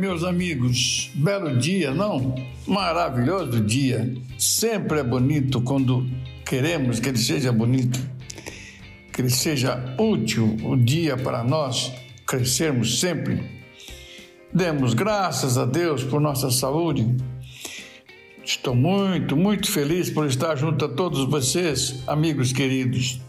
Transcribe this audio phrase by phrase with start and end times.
[0.00, 1.10] Meus amigos.
[1.14, 2.34] Belo dia, não?
[2.66, 4.12] Maravilhoso dia.
[4.38, 6.08] Sempre é bonito quando
[6.44, 8.00] queremos que ele seja bonito,
[9.12, 11.92] que ele seja útil o dia para nós
[12.26, 13.60] crescermos sempre
[14.52, 17.06] Demos graças a Deus por nossa saúde.
[18.44, 23.20] Estou muito, muito feliz por estar junto a todos vocês, amigos queridos.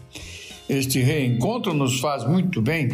[0.68, 2.88] Este reencontro nos faz muito bem.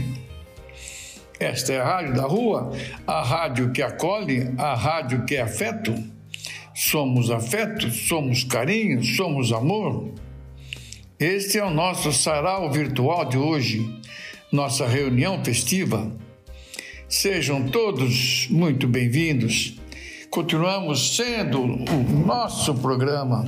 [1.41, 2.73] Esta é a Rádio da Rua,
[3.07, 5.95] a rádio que acolhe, a rádio que é afeto.
[6.75, 10.15] Somos afeto, somos carinho, somos amor.
[11.19, 13.89] Este é o nosso sarau virtual de hoje,
[14.51, 16.11] nossa reunião festiva.
[17.09, 19.79] Sejam todos muito bem-vindos.
[20.31, 23.45] Continuamos sendo o nosso programa.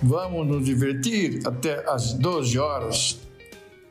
[0.00, 3.18] Vamos nos divertir até às 12 horas.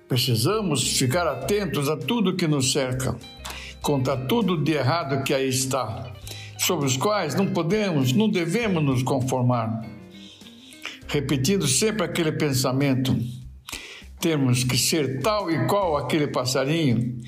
[0.08, 3.16] Precisamos ficar atentos a tudo que nos cerca,
[3.84, 6.12] contra tudo de errado que aí está,
[6.58, 9.86] sobre os quais não podemos, não devemos nos conformar.
[11.08, 13.16] Repetindo sempre aquele pensamento:
[14.20, 17.20] temos que ser tal e qual aquele passarinho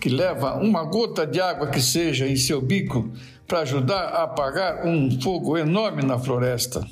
[0.00, 3.12] que leva uma gota de água que seja em seu bico
[3.46, 6.86] para ajudar a apagar um fogo enorme na floresta.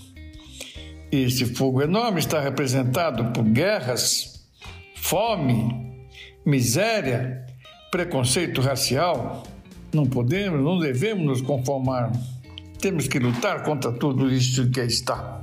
[1.10, 4.44] Esse fogo enorme está representado por guerras,
[4.96, 5.94] fome,
[6.44, 7.45] miséria,
[7.90, 9.42] preconceito racial.
[9.92, 12.12] Não podemos, não devemos nos conformar.
[12.80, 15.42] Temos que lutar contra tudo isso que está.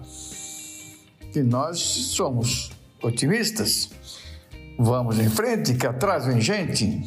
[1.35, 3.89] E nós somos otimistas.
[4.77, 7.01] Vamos em frente, que atrás vem gente.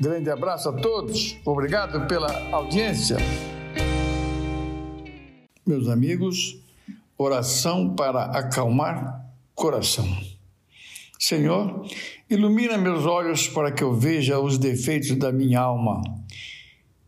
[0.00, 1.36] Grande abraço a todos.
[1.44, 3.16] Obrigado pela audiência.
[5.66, 6.58] Meus amigos,
[7.16, 10.08] oração para acalmar coração.
[11.20, 11.86] Senhor,
[12.30, 16.02] ilumina meus olhos para que eu veja os defeitos da minha alma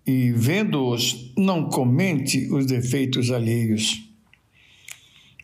[0.06, 4.08] e, vendo-os, não comente os defeitos alheios.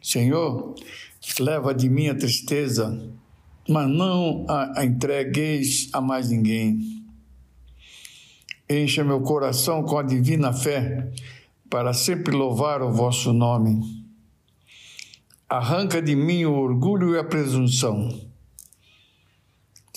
[0.02, 0.74] Senhor,
[1.40, 3.10] leva de mim a tristeza,
[3.68, 6.98] mas não a entregueis a mais ninguém
[8.70, 11.10] Encha meu coração com a divina fé,
[11.70, 13.80] para sempre louvar o vosso nome.
[15.48, 18.27] Arranca de mim o orgulho e a presunção.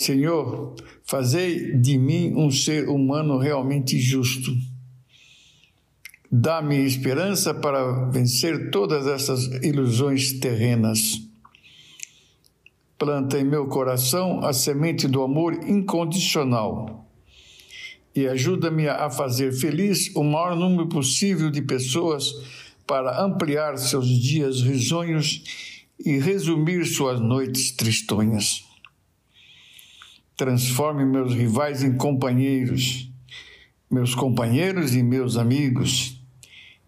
[0.01, 0.73] Senhor,
[1.03, 4.51] fazei de mim um ser humano realmente justo.
[6.31, 11.21] Dá-me esperança para vencer todas essas ilusões terrenas.
[12.97, 17.07] Planta em meu coração a semente do amor incondicional
[18.15, 22.33] e ajuda-me a fazer feliz o maior número possível de pessoas
[22.87, 25.43] para ampliar seus dias risonhos
[26.03, 28.70] e resumir suas noites tristonhas.
[30.41, 33.07] Transforme meus rivais em companheiros,
[33.91, 36.19] meus companheiros em meus amigos,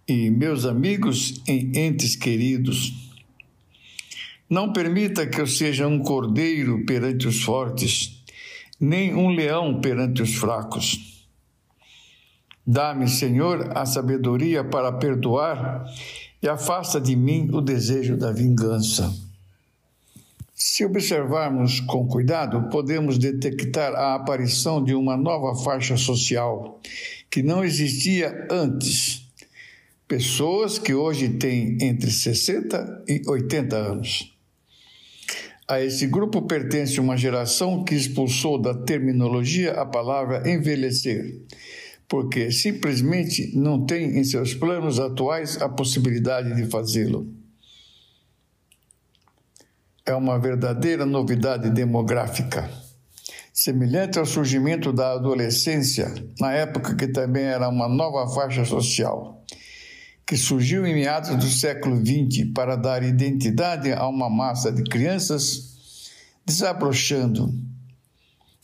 [0.08, 3.14] e meus amigos em entes queridos.
[4.50, 8.24] Não permita que eu seja um cordeiro perante os fortes,
[8.80, 11.14] nem um leão perante os fracos
[12.66, 15.86] Dá-me, Senhor, a sabedoria para perdoar
[16.42, 19.14] e afasta de mim o desejo da vingança.
[20.54, 26.80] Se observarmos com cuidado, podemos detectar a aparição de uma nova faixa social
[27.30, 29.28] que não existia antes.
[30.08, 34.32] Pessoas que hoje têm entre 60 e 80 anos.
[35.68, 41.42] A esse grupo pertence uma geração que expulsou da terminologia a palavra envelhecer
[42.14, 47.28] porque simplesmente não tem em seus planos atuais a possibilidade de fazê-lo.
[50.06, 52.70] É uma verdadeira novidade demográfica,
[53.54, 59.42] semelhante ao surgimento da adolescência, na época que também era uma nova faixa social,
[60.28, 65.72] que surgiu em meados do século XX para dar identidade a uma massa de crianças
[66.46, 67.54] desabrochando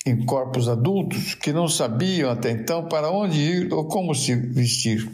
[0.06, 5.10] em corpos adultos que não sabiam até então para onde ir ou como se vestir.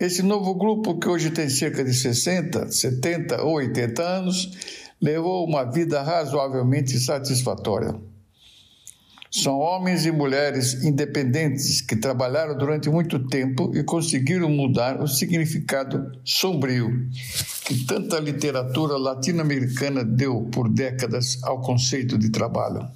[0.00, 4.50] Esse novo grupo, que hoje tem cerca de 60, 70 ou 80 anos,
[5.00, 7.94] levou uma vida razoavelmente satisfatória.
[9.30, 16.10] São homens e mulheres independentes que trabalharam durante muito tempo e conseguiram mudar o significado
[16.24, 17.06] sombrio
[17.64, 22.88] que tanta literatura latino-americana deu por décadas ao conceito de trabalho.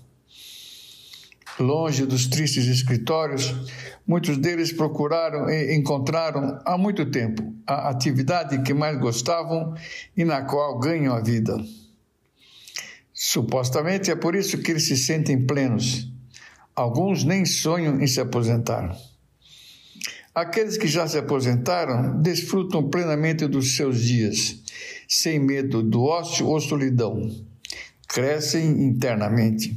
[1.58, 3.54] Longe dos tristes escritórios,
[4.06, 9.74] muitos deles procuraram e encontraram há muito tempo a atividade que mais gostavam
[10.16, 11.54] e na qual ganham a vida.
[13.22, 16.08] Supostamente é por isso que eles se sentem plenos.
[16.74, 18.96] Alguns nem sonham em se aposentar.
[20.34, 24.62] Aqueles que já se aposentaram desfrutam plenamente dos seus dias,
[25.06, 27.30] sem medo do ócio ou solidão.
[28.08, 29.76] Crescem internamente.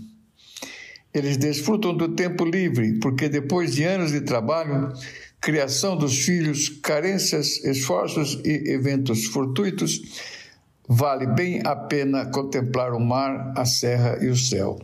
[1.13, 4.93] Eles desfrutam do tempo livre, porque depois de anos de trabalho,
[5.41, 9.99] criação dos filhos, carências, esforços e eventos fortuitos,
[10.87, 14.79] vale bem a pena contemplar o mar, a serra e o céu.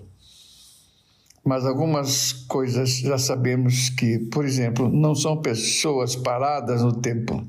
[1.43, 7.45] Mas algumas coisas já sabemos que, por exemplo, não são pessoas paradas no tempo.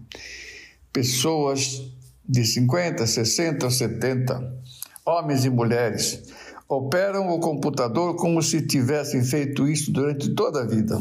[0.93, 1.83] Pessoas
[2.27, 4.55] de 50, 60 ou 70,
[5.05, 6.23] homens e mulheres,
[6.69, 11.01] operam o computador como se tivessem feito isso durante toda a vida.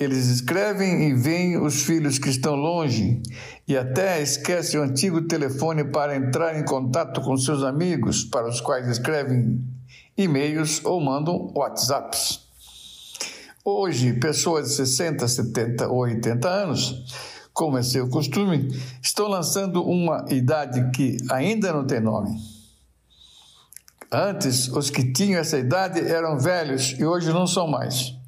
[0.00, 3.22] Eles escrevem e veem os filhos que estão longe
[3.68, 8.62] e até esquecem o antigo telefone para entrar em contato com seus amigos, para os
[8.62, 9.62] quais escrevem
[10.16, 12.40] e-mails ou mandam WhatsApps.
[13.62, 17.04] Hoje, pessoas de 60, 70 ou 80 anos,
[17.52, 18.68] como é seu costume,
[19.02, 22.40] estão lançando uma idade que ainda não tem nome.
[24.10, 28.18] Antes, os que tinham essa idade eram velhos e hoje não são mais.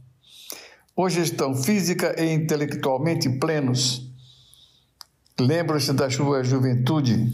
[1.04, 4.08] Hoje estão física e intelectualmente plenos.
[5.36, 7.28] Lembram-se da sua juventude,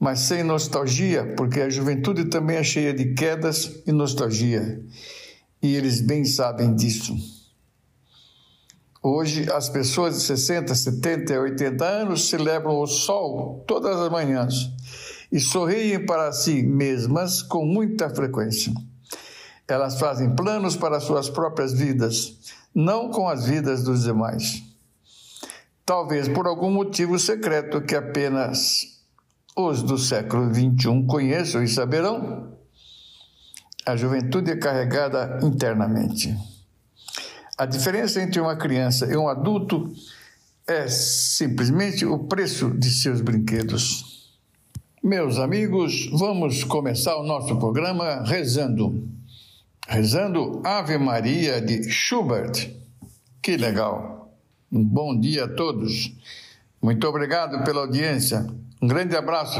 [0.00, 4.82] mas sem nostalgia, porque a juventude também é cheia de quedas e nostalgia.
[5.62, 7.14] E eles bem sabem disso.
[9.00, 14.72] Hoje, as pessoas de 60, 70 e 80 anos celebram o sol todas as manhãs
[15.30, 18.74] e sorriem para si mesmas com muita frequência.
[19.68, 24.62] Elas fazem planos para suas próprias vidas não com as vidas dos demais.
[25.84, 28.98] Talvez por algum motivo secreto que apenas
[29.56, 32.52] os do século XXI conheçam e saberão,
[33.84, 36.36] a juventude é carregada internamente.
[37.56, 39.92] A diferença entre uma criança e um adulto
[40.66, 44.30] é simplesmente o preço de seus brinquedos.
[45.02, 49.08] Meus amigos, vamos começar o nosso programa rezando
[49.88, 52.70] rezando Ave Maria de Schubert.
[53.40, 54.30] Que legal!
[54.70, 56.14] Um bom dia a todos.
[56.80, 58.46] Muito obrigado pela audiência.
[58.82, 59.58] Um grande abraço.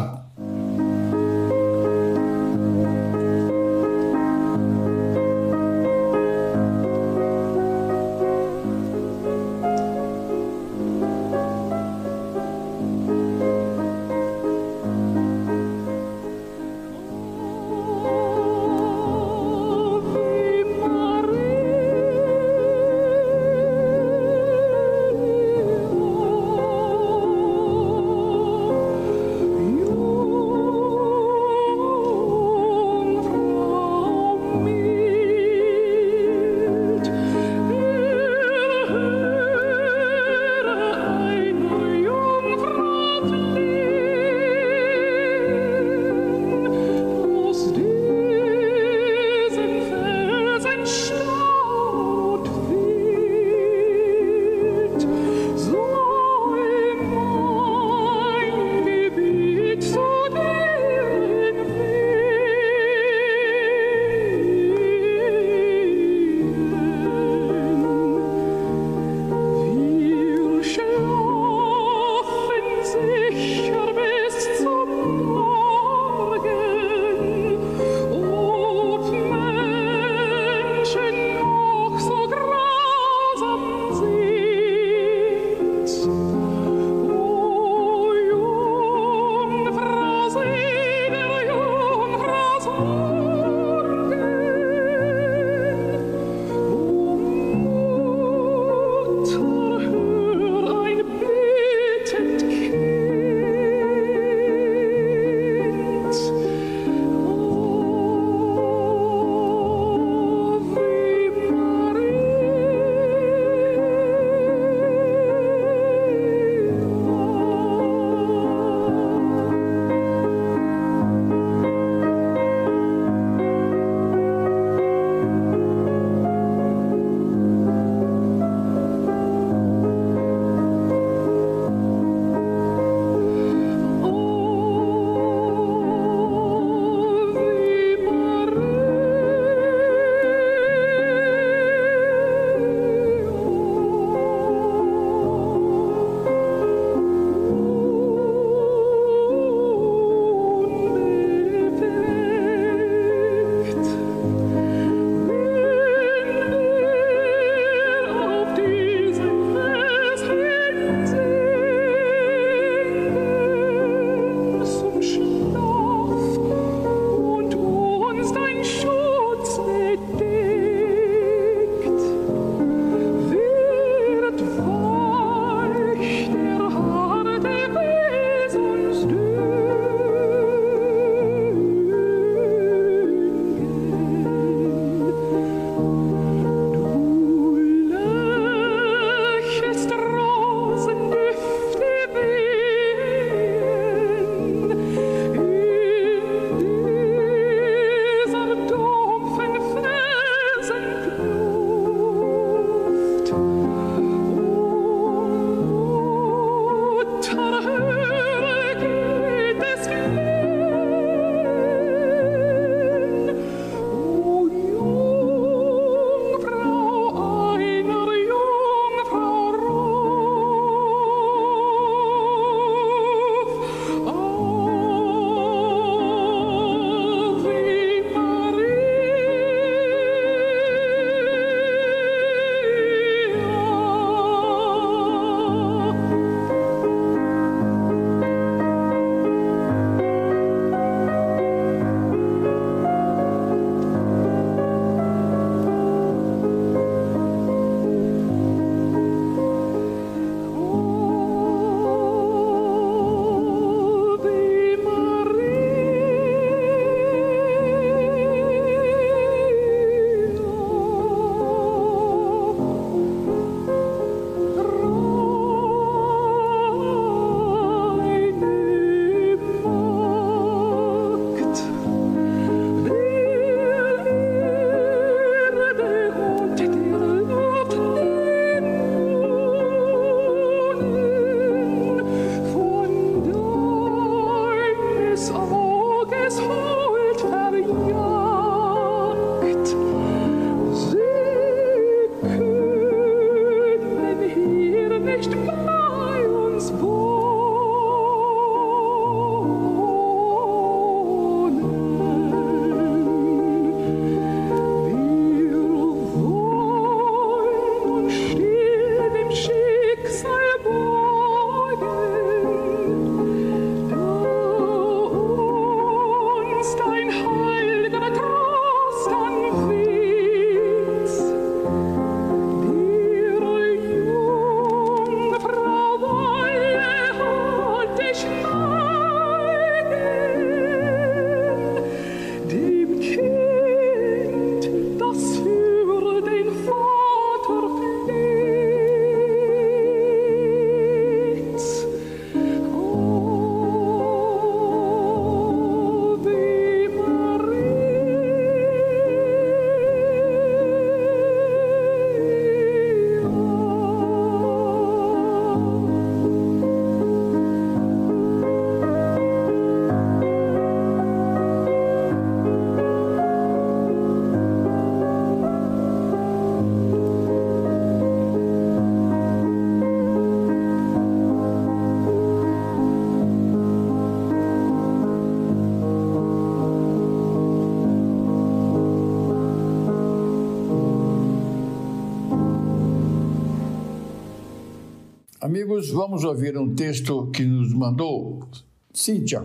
[385.48, 388.46] Amigos, vamos ouvir um texto que nos mandou
[388.92, 389.42] Cíntia.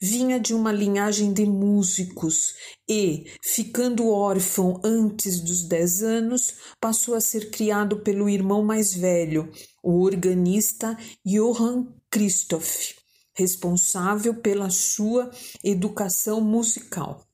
[0.00, 2.52] Vinha de uma linhagem de músicos
[2.88, 9.48] e, ficando órfão antes dos dez anos, passou a ser criado pelo irmão mais velho,
[9.82, 12.96] o organista Johann Christoph,
[13.34, 15.30] responsável pela sua
[15.62, 17.31] educação musical.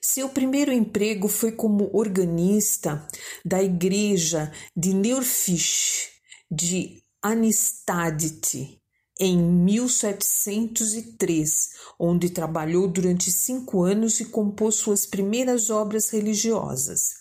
[0.00, 3.06] Seu primeiro emprego foi como organista
[3.44, 6.10] da igreja de Neurfisch
[6.50, 8.80] de Anistadit,
[9.20, 17.12] em 1703, onde trabalhou durante cinco anos e compôs suas primeiras obras religiosas.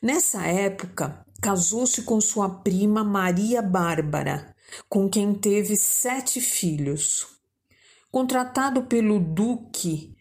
[0.00, 4.54] Nessa época, casou-se com sua prima Maria Bárbara,
[4.88, 7.26] com quem teve sete filhos.
[8.10, 10.13] Contratado pelo Duque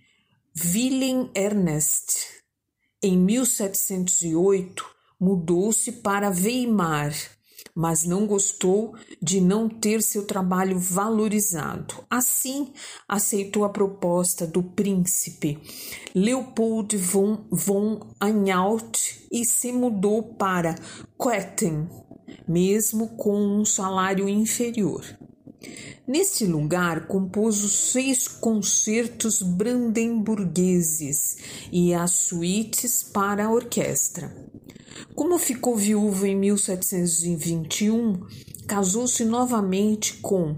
[0.55, 2.27] Willem Ernest,
[3.01, 4.86] em 1708,
[5.19, 7.13] mudou-se para Weimar
[7.75, 11.96] mas não gostou de não ter seu trabalho valorizado.
[12.09, 12.72] Assim,
[13.07, 15.59] aceitou a proposta do príncipe
[16.13, 19.00] Leopold von, von Anhalt
[19.31, 20.75] e se mudou para
[21.18, 21.89] Köthen,
[22.48, 25.03] mesmo com um salário inferior.
[26.07, 31.37] Neste lugar, compôs os seis concertos brandemburgueses
[31.71, 34.35] e as suítes para a orquestra.
[35.15, 38.19] Como ficou viúvo em 1721,
[38.67, 40.57] casou-se novamente com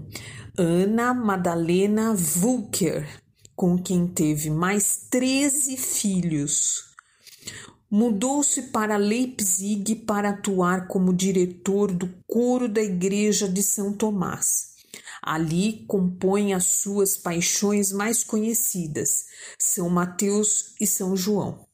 [0.58, 3.06] Ana Madalena Vulker,
[3.54, 6.86] com quem teve mais 13 filhos.
[7.90, 14.75] Mudou-se para Leipzig para atuar como diretor do coro da Igreja de São Tomás.
[15.26, 19.24] Ali compõe as suas paixões mais conhecidas,
[19.58, 21.66] São Mateus e São João.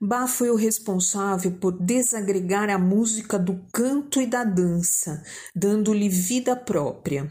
[0.00, 5.22] Bach foi o responsável por desagregar a música do canto e da dança,
[5.54, 7.30] dando-lhe vida própria.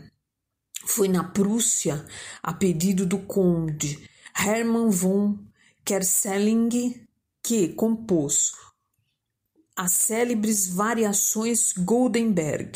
[0.85, 2.05] Foi na Prússia,
[2.43, 4.07] a pedido do conde
[4.39, 5.39] Hermann von
[5.83, 7.07] Kerseling,
[7.41, 8.51] que compôs
[9.75, 12.71] as célebres variações Goldenberg.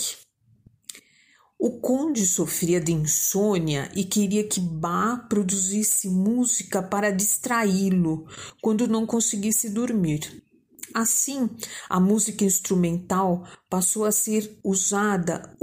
[1.64, 8.26] O conde sofria de insônia e queria que Bach produzisse música para distraí-lo
[8.60, 10.44] quando não conseguisse dormir.
[10.92, 11.48] Assim,
[11.88, 15.56] a música instrumental passou a ser usada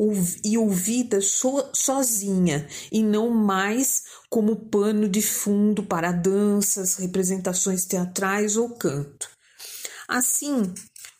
[0.44, 8.56] e ouvida so, sozinha e não mais como pano de fundo para danças, representações teatrais
[8.56, 9.28] ou canto.
[10.06, 10.72] Assim,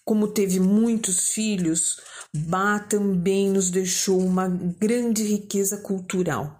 [0.05, 1.97] como teve muitos filhos,
[2.35, 6.59] Bach também nos deixou uma grande riqueza cultural.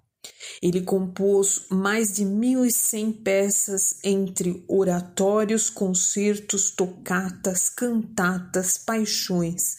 [0.63, 9.77] Ele compôs mais de 1.100 peças entre oratórios, concertos, tocatas, cantatas, paixões,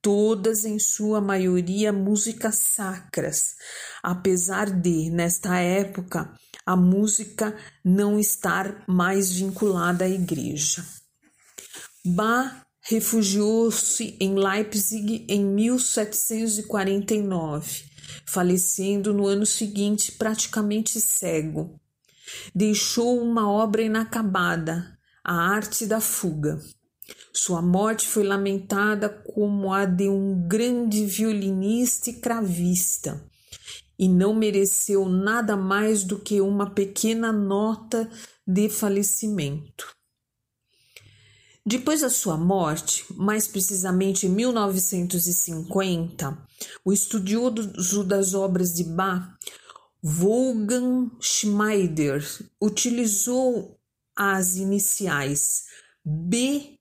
[0.00, 3.56] todas em sua maioria músicas sacras,
[4.02, 6.32] apesar de, nesta época,
[6.64, 10.84] a música não estar mais vinculada à igreja.
[12.04, 17.84] Bach refugiou-se em Leipzig em 1749,
[18.26, 21.80] falecendo no ano seguinte praticamente cego.
[22.54, 26.60] Deixou uma obra inacabada, A Arte da Fuga.
[27.32, 33.24] Sua morte foi lamentada como a de um grande violinista e cravista,
[33.98, 38.10] e não mereceu nada mais do que uma pequena nota
[38.46, 39.93] de falecimento.
[41.66, 46.36] Depois da sua morte, mais precisamente em 1950,
[46.84, 49.34] o estudioso das obras de Bach,
[50.02, 52.22] Wolfgang Schmeider,
[52.60, 53.80] utilizou
[54.14, 55.64] as iniciais
[56.04, 56.76] BWV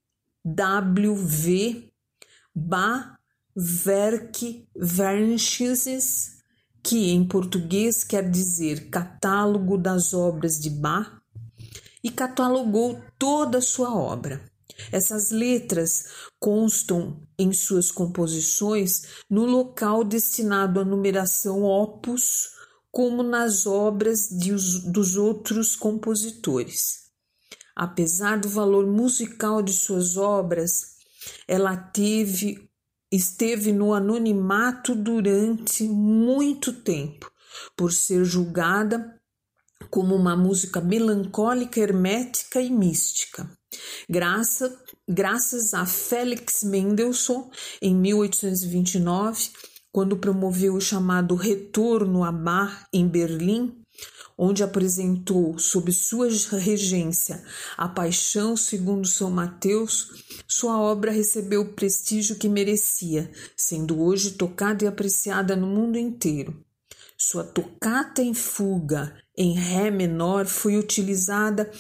[2.54, 3.18] Bach
[3.56, 6.40] Werk Wernsches,
[6.84, 11.22] que em português quer dizer Catálogo das Obras de Bach,
[12.04, 14.52] e catalogou toda a sua obra.
[14.92, 16.06] Essas letras
[16.40, 22.50] constam em suas composições no local destinado à numeração opus,
[22.92, 24.52] como nas obras de,
[24.92, 27.04] dos outros compositores.
[27.76, 30.94] Apesar do valor musical de suas obras,
[31.48, 32.70] ela teve,
[33.12, 37.32] esteve no anonimato durante muito tempo,
[37.76, 39.20] por ser julgada
[39.90, 43.50] como uma música melancólica, hermética e mística.
[44.10, 47.50] Graça, graças a Felix Mendelssohn,
[47.82, 49.50] em 1829,
[49.92, 53.84] quando promoveu o chamado Retorno a Bach em Berlim,
[54.38, 57.44] onde apresentou sob sua regência
[57.78, 64.84] a Paixão segundo São Mateus, sua obra recebeu o prestígio que merecia, sendo hoje tocada
[64.84, 66.64] e apreciada no mundo inteiro.
[67.18, 71.72] Sua tocata em fuga em Ré menor foi utilizada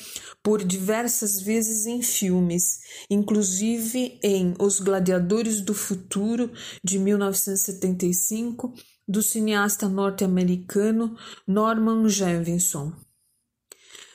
[0.42, 6.52] por diversas vezes em filmes, inclusive em Os Gladiadores do Futuro,
[6.84, 8.74] de 1975,
[9.08, 11.16] do cineasta norte-americano
[11.48, 12.94] Norman Jefferson.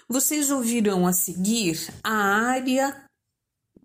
[0.09, 3.05] Vocês ouvirão a seguir a área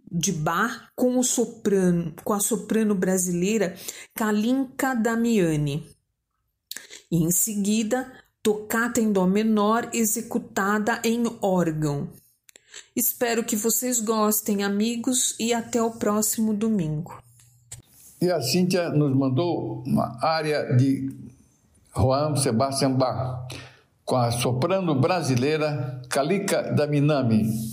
[0.10, 3.76] de bar com o soprano, com a soprano brasileira
[4.16, 5.86] Kalinka Damiani.
[7.12, 12.10] E em seguida, tocata em dó menor executada em órgão.
[12.94, 17.18] Espero que vocês gostem, amigos, e até o próximo domingo.
[18.22, 21.10] E a Cíntia nos mandou uma área de
[21.96, 23.48] Juan Sebastian Bach,
[24.04, 27.73] com a soprano brasileira Kalika Daminami.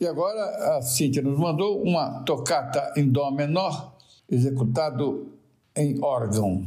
[0.00, 3.98] E agora a Cíntia nos mandou uma tocata em Dó menor,
[4.30, 5.28] executado
[5.76, 6.66] em órgão.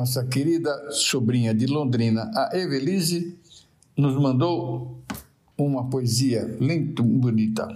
[0.00, 3.38] Nossa querida sobrinha de Londrina, a Evelise,
[3.94, 5.04] nos mandou
[5.58, 7.68] uma poesia lento bonita.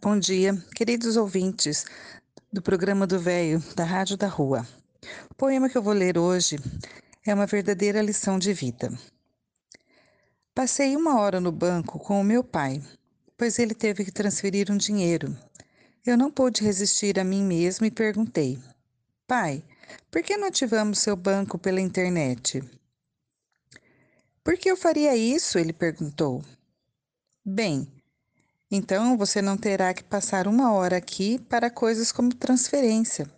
[0.00, 1.84] Bom dia, queridos ouvintes
[2.50, 4.66] do programa do Velho, da Rádio da Rua.
[5.30, 6.56] O poema que eu vou ler hoje
[7.26, 8.90] é uma verdadeira lição de vida.
[10.54, 12.82] Passei uma hora no banco com o meu pai,
[13.36, 15.36] pois ele teve que transferir um dinheiro.
[16.06, 18.58] Eu não pude resistir a mim mesmo e perguntei:
[19.26, 19.62] Pai,
[20.10, 22.62] por que não ativamos seu banco pela internet?
[24.42, 25.58] Por que eu faria isso?
[25.58, 26.44] Ele perguntou.
[27.44, 27.90] Bem,
[28.70, 33.30] então você não terá que passar uma hora aqui para coisas como transferência.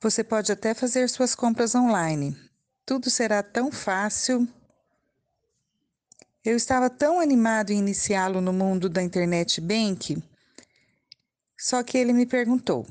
[0.00, 2.36] Você pode até fazer suas compras online.
[2.84, 4.46] Tudo será tão fácil.
[6.44, 10.22] Eu estava tão animado em iniciá-lo no mundo da internet bank,
[11.58, 12.86] só que ele me perguntou: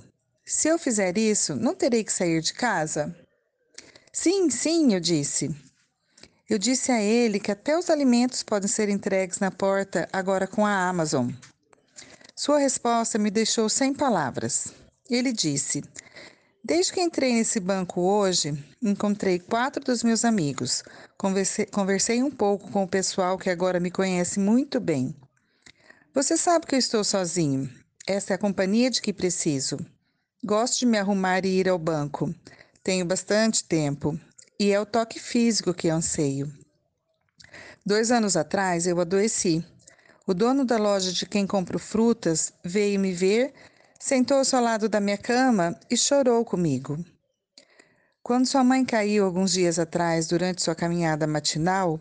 [0.45, 3.15] se eu fizer isso, não terei que sair de casa?
[4.13, 5.49] Sim, sim, eu disse.
[6.47, 10.63] Eu disse a ele que até os alimentos podem ser entregues na porta agora com
[10.63, 11.31] a Amazon.
[12.35, 14.71] Sua resposta me deixou sem palavras.
[15.09, 15.83] Ele disse:
[16.63, 20.83] Desde que entrei nesse banco hoje, encontrei quatro dos meus amigos.
[21.17, 25.15] Conversei, conversei um pouco com o pessoal que agora me conhece muito bem.
[26.13, 27.67] Você sabe que eu estou sozinho.
[28.05, 29.77] Esta é a companhia de que preciso.
[30.45, 32.31] Gosto de me arrumar e ir ao banco.
[32.83, 34.15] Tenho bastante tempo
[34.59, 36.53] e é o toque físico que anseio.
[37.83, 39.65] Dois anos atrás eu adoeci.
[40.27, 43.55] O dono da loja de quem compro frutas veio me ver,
[43.99, 47.03] sentou-se ao lado da minha cama e chorou comigo.
[48.21, 51.99] Quando sua mãe caiu alguns dias atrás durante sua caminhada matinal,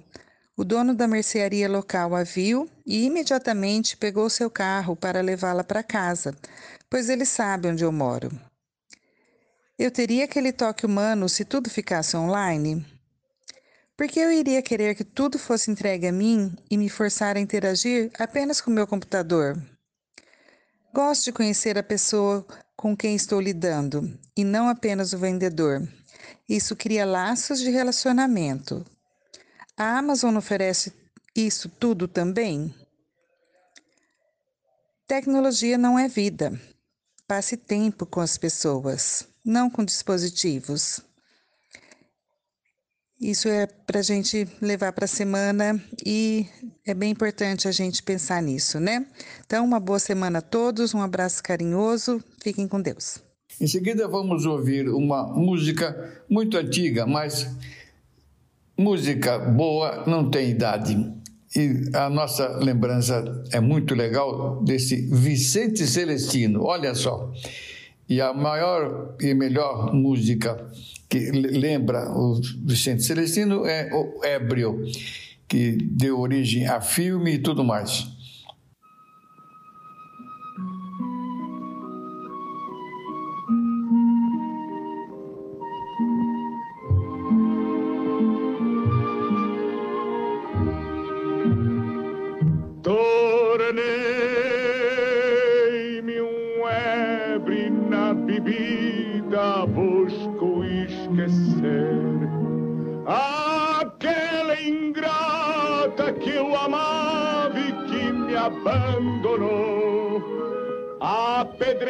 [0.56, 5.82] O dono da mercearia local a viu e imediatamente pegou seu carro para levá-la para
[5.82, 6.32] casa,
[6.94, 8.30] pois ele sabe onde eu moro.
[9.76, 12.86] Eu teria aquele toque humano se tudo ficasse online?
[13.96, 17.40] Por que eu iria querer que tudo fosse entregue a mim e me forçar a
[17.40, 19.60] interagir apenas com meu computador?
[20.94, 25.82] Gosto de conhecer a pessoa com quem estou lidando e não apenas o vendedor.
[26.48, 28.86] Isso cria laços de relacionamento.
[29.76, 30.92] A Amazon oferece
[31.34, 32.72] isso tudo também?
[35.08, 36.56] Tecnologia não é vida.
[37.26, 41.00] Passe tempo com as pessoas não com dispositivos.
[43.20, 46.46] Isso é para a gente levar para a semana e
[46.86, 49.06] é bem importante a gente pensar nisso, né?
[49.46, 53.22] Então, uma boa semana a todos, um abraço carinhoso, fiquem com Deus.
[53.60, 57.48] Em seguida, vamos ouvir uma música muito antiga, mas
[58.76, 61.14] música boa não tem idade.
[61.56, 66.64] E a nossa lembrança é muito legal desse Vicente Celestino.
[66.64, 67.32] Olha só.
[68.08, 70.68] E a maior e melhor música
[71.08, 74.82] que lembra o Vicente Celestino é o Ébrio,
[75.46, 78.13] que deu origem a filme e tudo mais.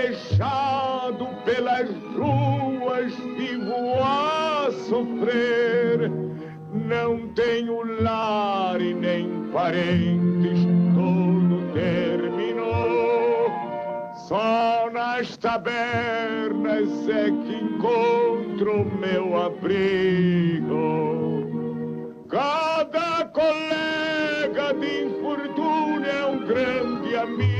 [0.04, 6.10] Apedrejado pelas ruas, vivo a sofrer.
[6.72, 10.60] Não tenho lar e nem parentes,
[10.94, 13.50] tudo terminou.
[14.28, 20.74] Só nas tabernas é que encontro meu abrigo.
[22.28, 27.53] Cada colega de infortúnio é um grande amigo,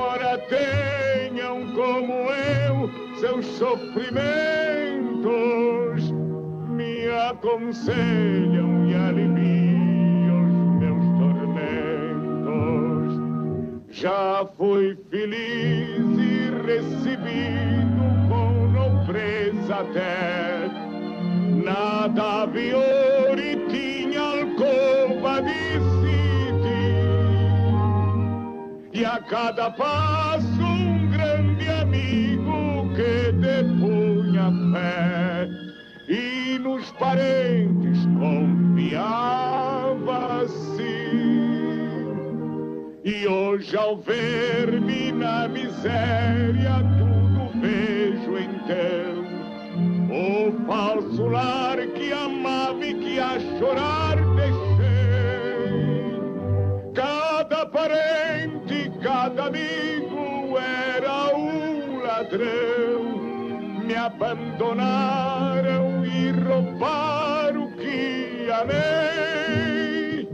[0.00, 4.14] embora tenham como eu seus sofrimentos,
[6.70, 11.60] me aconselham e aliviam os meus tormentos.
[13.90, 20.70] Já fui feliz e recebido com nobreza até
[21.62, 25.89] Nada Viore tinha alcova de
[29.00, 35.48] e a cada passo um grande amigo que depunha fé
[36.06, 39.62] e nos parentes confiava
[40.42, 40.82] assim.
[43.02, 49.24] E hoje ao ver-me na miséria tudo vejo então
[50.10, 54.69] o falso lar que amava e que a chorar deixei.
[62.30, 63.18] Ladrão.
[63.84, 70.26] Me abandonaram e roubaram que amei.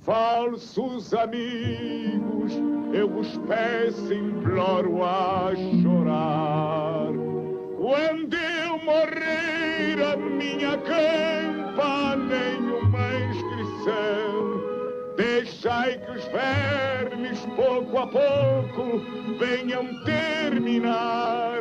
[0.00, 2.52] Falsos amigos,
[2.92, 7.12] eu vos peço, imploro a chorar.
[7.78, 14.51] Quando eu morrer a minha campa, nenhuma inscrição.
[15.16, 19.02] Deixai que os vermes, pouco a pouco,
[19.38, 21.60] venham terminar.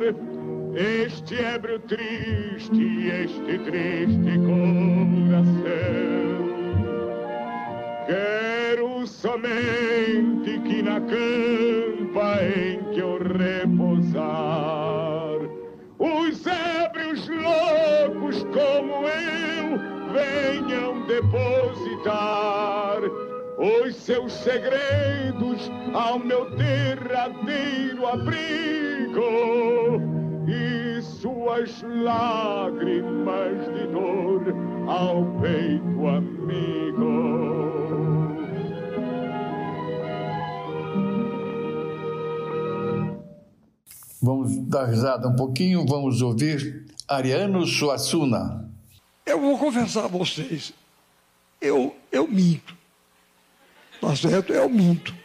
[0.74, 5.82] Este ébrio triste, este triste coração.
[8.08, 14.32] Quero somente que na campa em que eu repousar
[16.00, 19.78] os ébrios loucos como eu
[20.14, 23.02] venham depositar
[23.62, 29.22] os seus segredos ao meu derradeiro abrigo
[30.48, 34.42] e suas lágrimas de dor
[34.88, 36.72] ao peito amigo.
[44.20, 48.68] Vamos dar risada um pouquinho, vamos ouvir Ariano Suassuna.
[49.24, 50.74] Eu vou confessar a vocês,
[51.62, 52.81] eu, eu minto.
[54.02, 54.52] Tá certo?
[54.52, 55.16] Eu minto.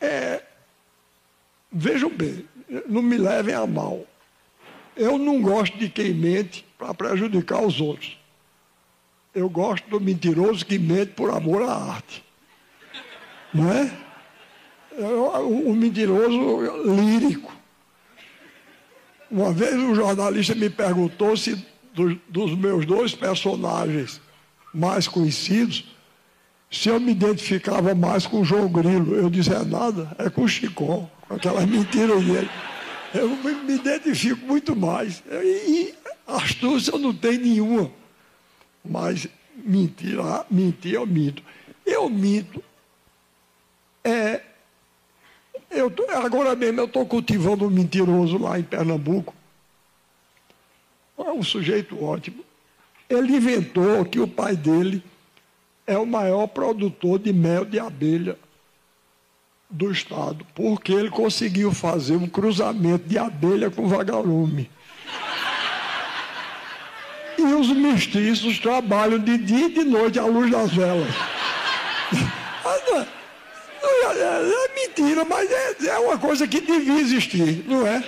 [0.00, 0.44] É,
[1.72, 2.48] vejam bem,
[2.88, 4.06] não me levem a mal.
[4.96, 8.16] Eu não gosto de quem mente para prejudicar os outros.
[9.34, 12.24] Eu gosto do mentiroso que mente por amor à arte.
[13.52, 13.92] Não é?
[15.42, 17.52] O mentiroso lírico.
[19.30, 21.66] Uma vez um jornalista me perguntou se
[22.28, 24.20] dos meus dois personagens
[24.72, 25.84] mais conhecidos,
[26.70, 29.14] se eu me identificava mais com o João Grilo.
[29.14, 32.50] Eu é nada, é com o Chicó, com aquelas mentiras dele.
[33.14, 35.22] Eu me identifico muito mais.
[35.30, 35.94] E,
[36.26, 37.90] astúcia eu não tenho nenhuma.
[38.84, 41.42] Mas mentira, mentir eu minto.
[41.86, 42.62] Eu minto.
[44.04, 44.42] É,
[45.70, 49.34] eu tô, agora mesmo eu estou cultivando um mentiroso lá em Pernambuco.
[51.18, 52.44] É um sujeito ótimo.
[53.08, 55.02] Ele inventou que o pai dele
[55.88, 58.38] é o maior produtor de mel de abelha
[59.70, 64.70] do estado, porque ele conseguiu fazer um cruzamento de abelha com vagalume.
[67.38, 71.14] E os mestiços trabalham de dia e de noite à luz das velas.
[72.64, 73.06] Ah, não,
[74.10, 78.04] é, é, mentira, mas é, é uma coisa que devia existir, não é?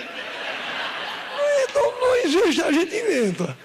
[1.63, 3.57] Então não existe, a gente inventa.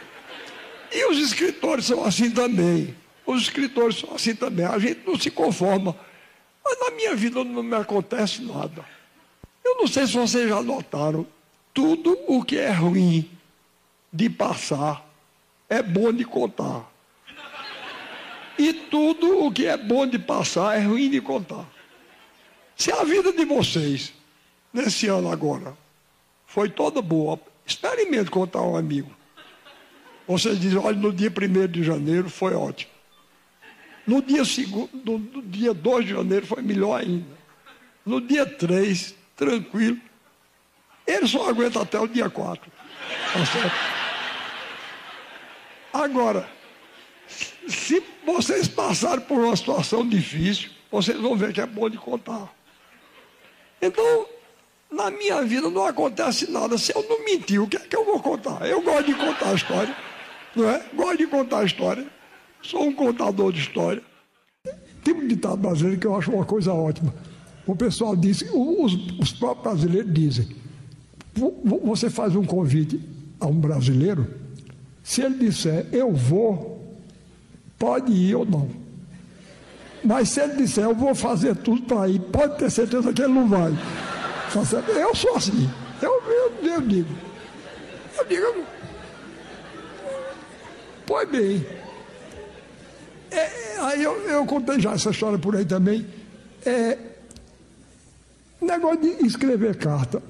[0.90, 2.94] E os escritores são assim também.
[3.26, 4.64] Os escritores são assim também.
[4.64, 5.96] A gente não se conforma.
[6.64, 8.84] Mas na minha vida não me acontece nada.
[9.64, 11.26] Eu não sei se vocês já notaram.
[11.74, 13.30] Tudo o que é ruim
[14.12, 15.04] de passar
[15.68, 16.90] é bom de contar.
[18.58, 21.66] E tudo o que é bom de passar é ruim de contar.
[22.76, 24.12] Se a vida de vocês,
[24.72, 25.76] nesse ano agora,
[26.46, 29.10] foi toda boa, experimente contar a um amigo.
[30.26, 32.95] Vocês dizem, olha, no dia 1 de janeiro foi ótimo.
[34.06, 37.26] No dia, segundo, no, dia 2 de janeiro foi melhor ainda.
[38.04, 39.98] No dia 3, tranquilo.
[41.06, 42.70] Ele só aguenta até o dia 4.
[43.32, 43.96] Tá certo?
[45.92, 46.48] Agora,
[47.68, 52.48] se vocês passarem por uma situação difícil, vocês vão ver que é bom de contar.
[53.82, 54.26] Então,
[54.90, 56.78] na minha vida não acontece nada.
[56.78, 58.66] Se eu não mentir, o que é que eu vou contar?
[58.66, 59.96] Eu gosto de contar a história,
[60.54, 60.84] não é?
[60.94, 62.15] Gosto de contar a história.
[62.66, 64.02] Sou um contador de história.
[65.04, 67.14] Tem um ditado brasileiro que eu acho uma coisa ótima.
[67.64, 70.48] O pessoal diz, os, os próprios brasileiros dizem,
[71.84, 73.00] você faz um convite
[73.38, 74.26] a um brasileiro,
[75.00, 76.98] se ele disser eu vou,
[77.78, 78.68] pode ir ou não.
[80.02, 83.32] Mas se ele disser eu vou fazer tudo para ir, pode ter certeza que ele
[83.32, 83.72] não vai.
[84.52, 85.70] Tá eu sou assim.
[86.02, 87.14] Eu, eu, eu digo.
[88.18, 88.66] Eu digo.
[91.06, 91.85] Pois bem.
[93.30, 96.06] É, é, aí eu, eu contei já essa história por aí também.
[96.64, 96.98] É,
[98.60, 100.22] negócio de escrever carta.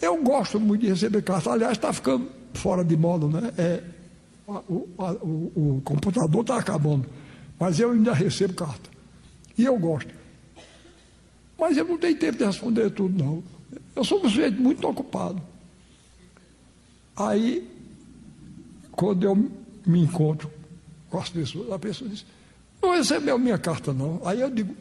[0.00, 1.52] Eu gosto muito de receber carta.
[1.52, 3.52] Aliás, está ficando fora de moda, né?
[3.58, 3.82] É,
[4.46, 7.06] o, o, o computador está acabando.
[7.58, 8.90] Mas eu ainda recebo carta.
[9.56, 10.12] E eu gosto.
[11.58, 13.42] Mas eu não tenho tempo de responder tudo, não.
[13.94, 15.42] Eu sou um sujeito muito ocupado.
[17.14, 17.68] Aí,
[18.92, 19.36] quando eu
[19.86, 20.50] me encontro
[21.10, 22.24] com as pessoas, a pessoa diz,
[22.80, 24.22] não recebeu minha carta, não.
[24.24, 24.74] Aí eu digo,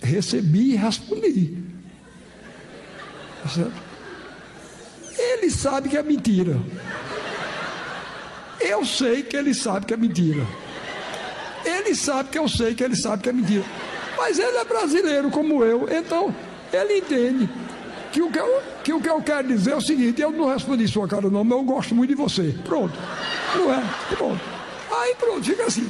[0.00, 1.56] recebi e respondi.
[3.42, 3.70] Tá?
[5.18, 6.60] Ele sabe que é mentira.
[8.60, 10.46] Eu sei que ele sabe que é mentira.
[11.64, 13.64] Ele sabe que eu sei que ele sabe que é mentira.
[14.16, 16.34] Mas ele é brasileiro como eu, então
[16.72, 17.48] ele entende
[18.12, 20.48] que o que, eu, que o que eu quero dizer é o seguinte: eu não
[20.48, 22.54] respondi sua cara, não, mas eu gosto muito de você.
[22.64, 22.94] Pronto.
[23.54, 23.82] Não é?
[24.16, 24.55] Pronto.
[25.00, 25.86] Aí pronto, fica assim.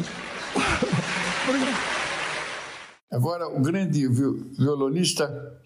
[3.10, 5.60] Agora, o grande violonista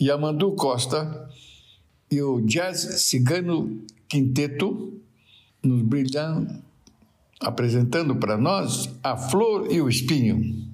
[0.00, 1.28] Yamandu Costa
[2.10, 5.00] e o Jazz Cigano Quinteto
[5.62, 6.62] nos brilham
[7.40, 10.71] apresentando para nós a flor e o espinho.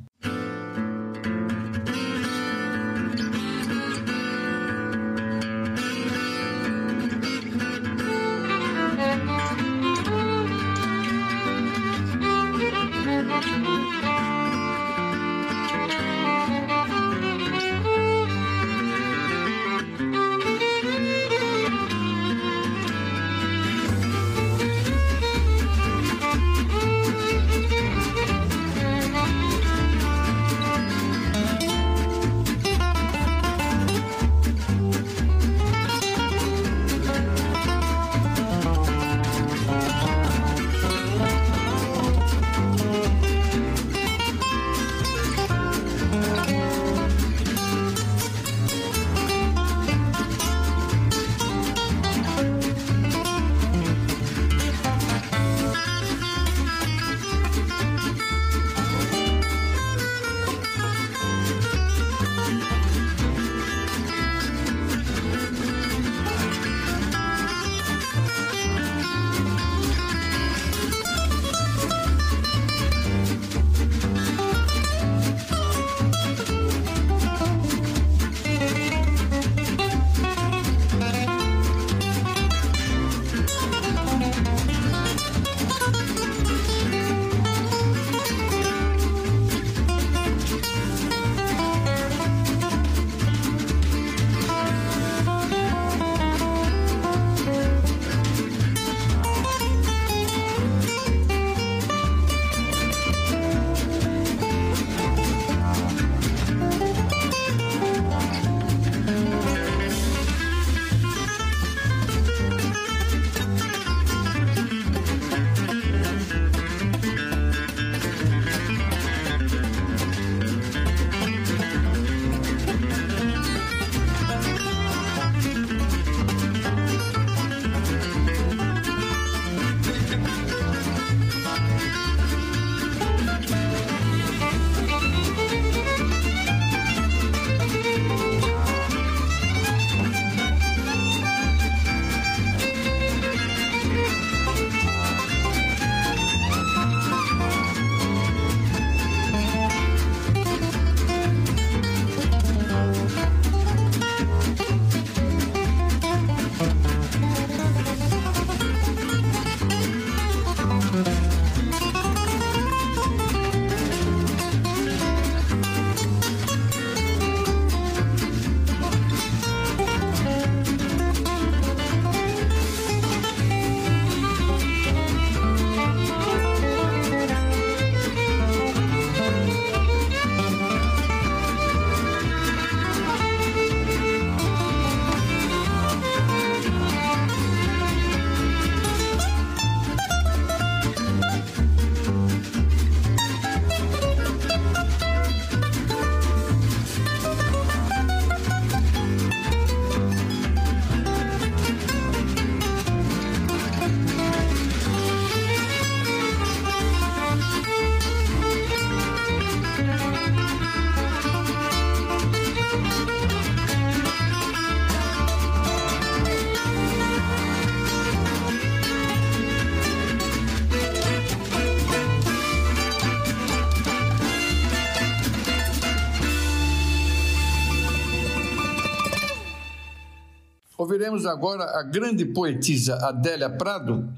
[230.89, 234.11] Ouviremos agora a grande poetisa Adélia Prado,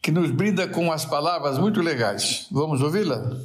[0.00, 2.46] que nos brinda com as palavras muito legais.
[2.48, 3.36] Vamos ouvi-la?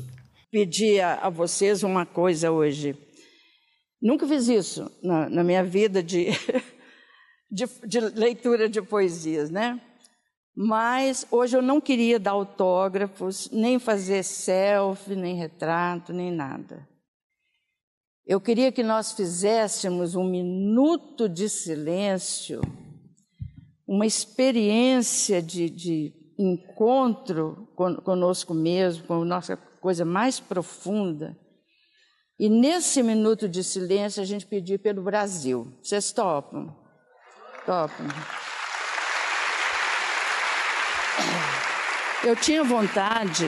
[0.52, 2.96] Pedir a vocês uma coisa hoje.
[4.00, 6.28] Nunca fiz isso na, na minha vida de,
[7.50, 9.82] de, de leitura de poesias, né?
[10.56, 16.88] Mas hoje eu não queria dar autógrafos, nem fazer selfie, nem retrato, nem nada.
[18.28, 22.60] Eu queria que nós fizéssemos um minuto de silêncio,
[23.88, 27.70] uma experiência de, de encontro
[28.04, 31.38] conosco mesmo, com a nossa coisa mais profunda.
[32.38, 35.74] E nesse minuto de silêncio a gente pedir pelo Brasil.
[35.82, 36.76] Vocês topam?
[37.66, 38.08] Topam.
[42.26, 43.46] Eu tinha vontade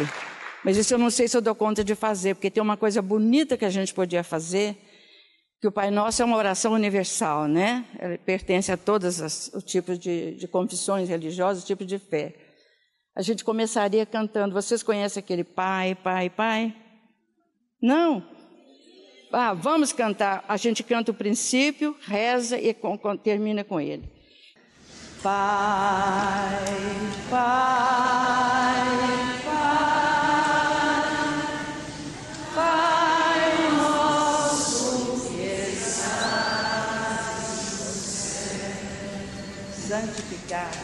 [0.63, 3.01] mas isso eu não sei se eu dou conta de fazer, porque tem uma coisa
[3.01, 4.77] bonita que a gente podia fazer,
[5.61, 7.85] que o Pai Nosso é uma oração universal, né?
[7.99, 12.33] Ele pertence a todos os tipos de, de confissões religiosas, tipos de fé.
[13.15, 14.53] A gente começaria cantando.
[14.53, 16.73] Vocês conhecem aquele Pai, Pai, Pai?
[17.81, 18.25] Não?
[19.31, 20.45] Ah, vamos cantar.
[20.47, 24.09] A gente canta o princípio, reza e com, com, termina com ele.
[25.21, 26.65] Pai,
[27.29, 29.08] Pai.
[40.49, 40.78] Yeah.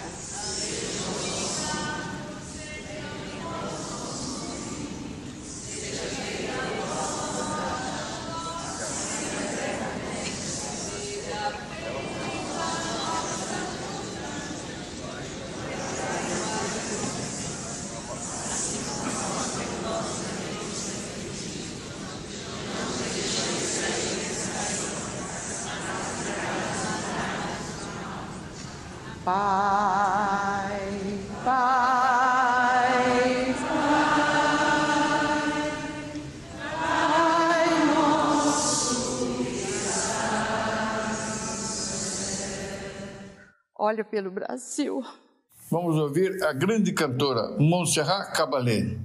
[29.25, 30.69] Pai,
[31.43, 31.55] Pai,
[33.67, 34.45] Pai,
[36.77, 38.93] Pai nosso
[43.75, 45.03] Olha pelo Brasil.
[45.71, 48.95] Vamos ouvir a grande cantora Montserrat Caballé.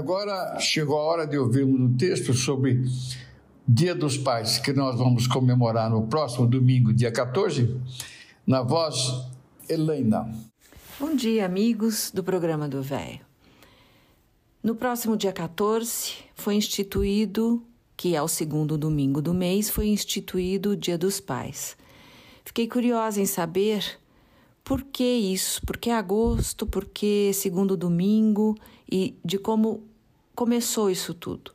[0.00, 2.82] Agora chegou a hora de ouvirmos um texto sobre
[3.68, 7.78] Dia dos Pais, que nós vamos comemorar no próximo domingo, dia 14,
[8.46, 9.26] na voz
[9.68, 10.26] Helena.
[10.98, 13.20] Bom dia, amigos do programa do Velho.
[14.62, 17.62] No próximo dia 14 foi instituído,
[17.94, 21.76] que é o segundo domingo do mês, foi instituído o Dia dos Pais.
[22.42, 24.00] Fiquei curiosa em saber
[24.64, 28.56] por que isso, por que agosto, por que segundo domingo
[28.90, 29.89] e de como
[30.40, 31.52] começou isso tudo.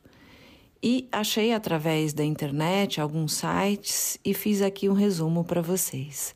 [0.80, 6.32] E achei através da internet alguns sites e fiz aqui um resumo para vocês.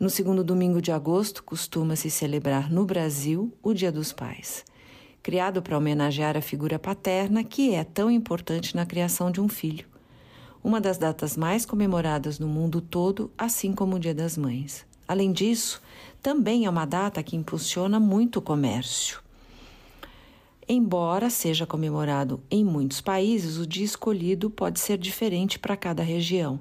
[0.00, 4.64] No segundo domingo de agosto costuma-se celebrar no Brasil o Dia dos Pais,
[5.22, 9.86] criado para homenagear a figura paterna que é tão importante na criação de um filho.
[10.60, 14.84] Uma das datas mais comemoradas no mundo todo, assim como o Dia das Mães.
[15.06, 15.80] Além disso,
[16.20, 19.27] também é uma data que impulsiona muito o comércio.
[20.70, 26.60] Embora seja comemorado em muitos países, o dia escolhido pode ser diferente para cada região.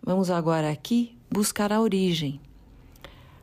[0.00, 2.40] Vamos agora aqui buscar a origem.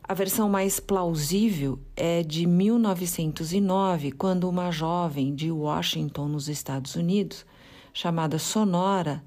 [0.02, 7.44] A versão mais plausível é de 1909, quando uma jovem de Washington, nos Estados Unidos,
[7.92, 9.22] chamada Sonora,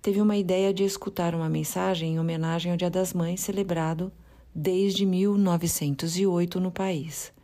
[0.00, 4.10] teve uma ideia de escutar uma mensagem em homenagem ao Dia das Mães, celebrado
[4.54, 7.35] desde 1908 no país.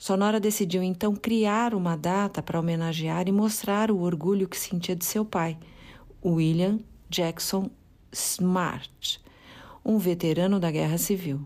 [0.00, 5.04] Sonora decidiu então criar uma data para homenagear e mostrar o orgulho que sentia de
[5.04, 5.58] seu pai,
[6.24, 6.80] William
[7.10, 7.68] Jackson
[8.10, 9.20] Smart,
[9.84, 11.42] um veterano da Guerra Civil.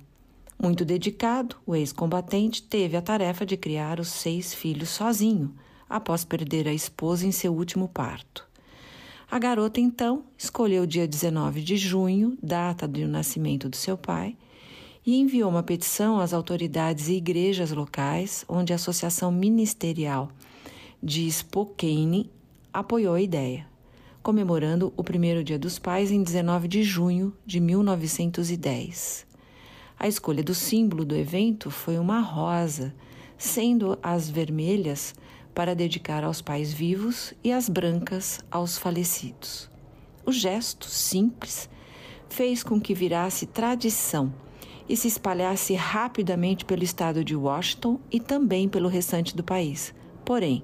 [0.57, 5.53] Muito dedicado, o ex-combatente teve a tarefa de criar os seis filhos sozinho,
[5.91, 8.47] após perder a esposa em seu último parto.
[9.29, 14.37] A garota então escolheu o dia 19 de junho, data do nascimento do seu pai,
[15.07, 20.31] e enviou uma petição às autoridades e igrejas locais, onde a Associação Ministerial
[21.03, 22.31] de Spokane
[22.73, 23.67] apoiou a ideia,
[24.23, 29.27] comemorando o primeiro Dia dos Pais em 19 de junho de 1910.
[29.99, 32.95] A escolha do símbolo do evento foi uma rosa,
[33.37, 35.15] sendo as vermelhas
[35.55, 39.71] para dedicar aos pais vivos e as brancas aos falecidos.
[40.27, 41.69] O gesto simples
[42.29, 44.33] fez com que virasse tradição
[44.89, 49.93] e se espalhasse rapidamente pelo estado de Washington e também pelo restante do país.
[50.24, 50.62] Porém,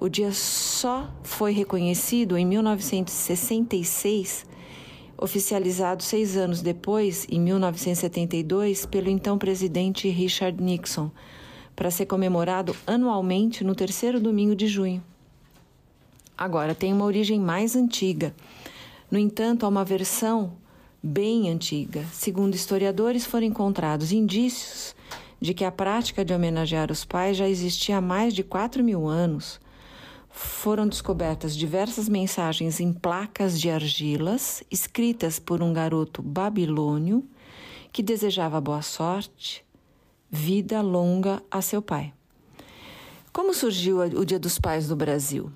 [0.00, 4.44] o dia só foi reconhecido em 1966,
[5.16, 11.10] oficializado seis anos depois, em 1972, pelo então presidente Richard Nixon,
[11.76, 15.02] para ser comemorado anualmente no terceiro domingo de junho.
[16.36, 18.34] Agora, tem uma origem mais antiga.
[19.10, 20.54] No entanto, há uma versão
[21.02, 22.04] bem antiga.
[22.12, 24.94] Segundo historiadores, foram encontrados indícios
[25.40, 29.08] de que a prática de homenagear os pais já existia há mais de 4 mil
[29.08, 29.60] anos.
[30.30, 37.24] Foram descobertas diversas mensagens em placas de argilas, escritas por um garoto babilônio
[37.92, 39.64] que desejava boa sorte,
[40.30, 42.14] vida longa a seu pai.
[43.32, 45.50] Como surgiu o Dia dos Pais no Brasil?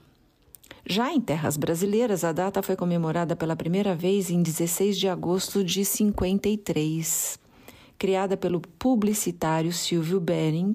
[0.89, 5.65] Já em terras brasileiras, a data foi comemorada pela primeira vez em 16 de agosto
[5.65, 7.41] de 53,
[7.99, 10.75] criada pelo publicitário Silvio Bering,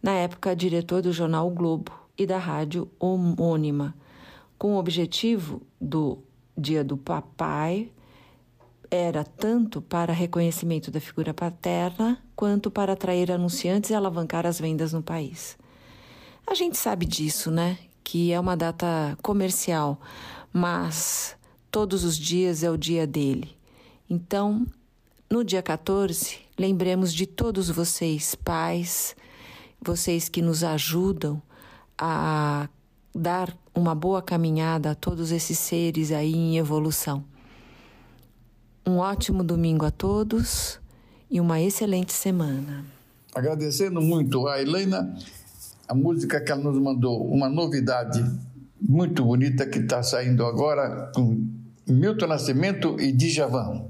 [0.00, 3.92] na época diretor do jornal o Globo e da rádio homônima,
[4.56, 6.18] com o objetivo do
[6.56, 7.90] Dia do Papai
[8.88, 14.92] era tanto para reconhecimento da figura paterna quanto para atrair anunciantes e alavancar as vendas
[14.92, 15.58] no país.
[16.46, 17.78] A gente sabe disso, né?
[18.08, 20.00] Que é uma data comercial,
[20.50, 21.36] mas
[21.70, 23.54] todos os dias é o dia dele.
[24.08, 24.66] Então,
[25.28, 29.14] no dia 14, lembremos de todos vocês, pais,
[29.78, 31.42] vocês que nos ajudam
[31.98, 32.70] a
[33.14, 37.22] dar uma boa caminhada a todos esses seres aí em evolução.
[38.86, 40.80] Um ótimo domingo a todos
[41.30, 42.86] e uma excelente semana.
[43.34, 45.14] Agradecendo muito a Helena
[45.88, 48.22] a música que ela nos mandou, uma novidade
[48.80, 51.48] muito bonita que está saindo agora com
[51.88, 53.86] Milton Nascimento e Djavan.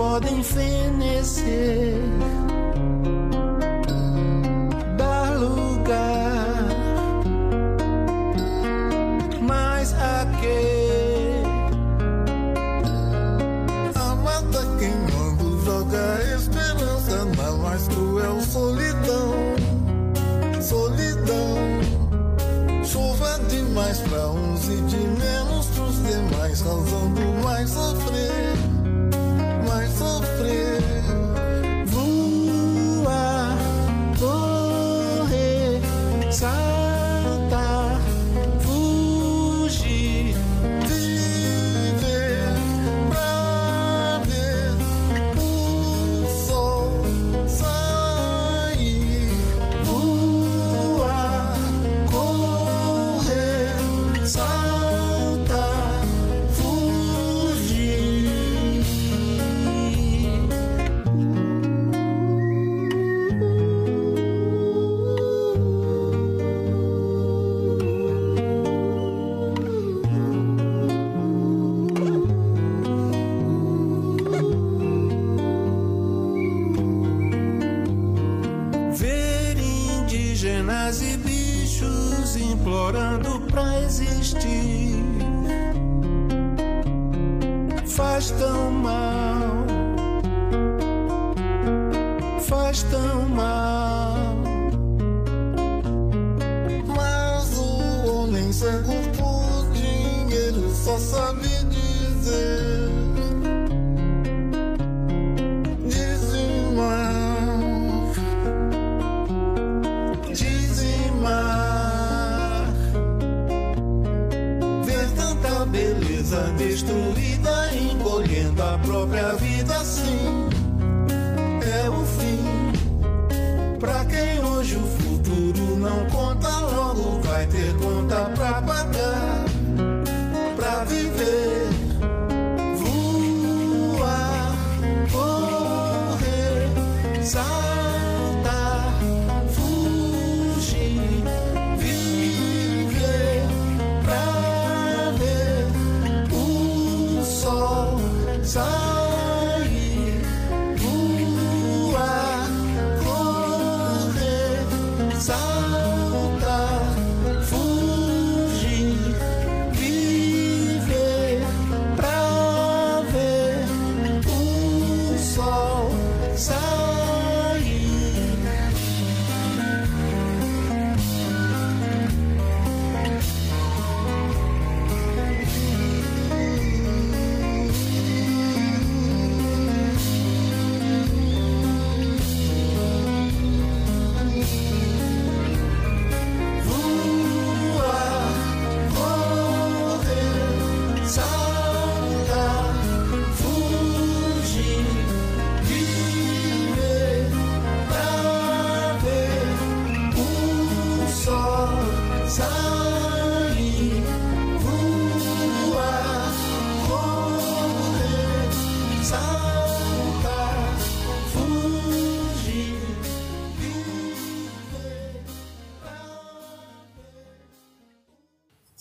[0.00, 1.92] podem fenecer.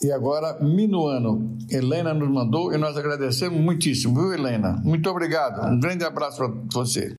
[0.01, 1.57] e agora Minuano.
[1.69, 4.81] Helena nos mandou e nós agradecemos muitíssimo, viu, Helena?
[4.83, 5.67] Muito obrigado.
[5.71, 7.18] Um grande abraço para você.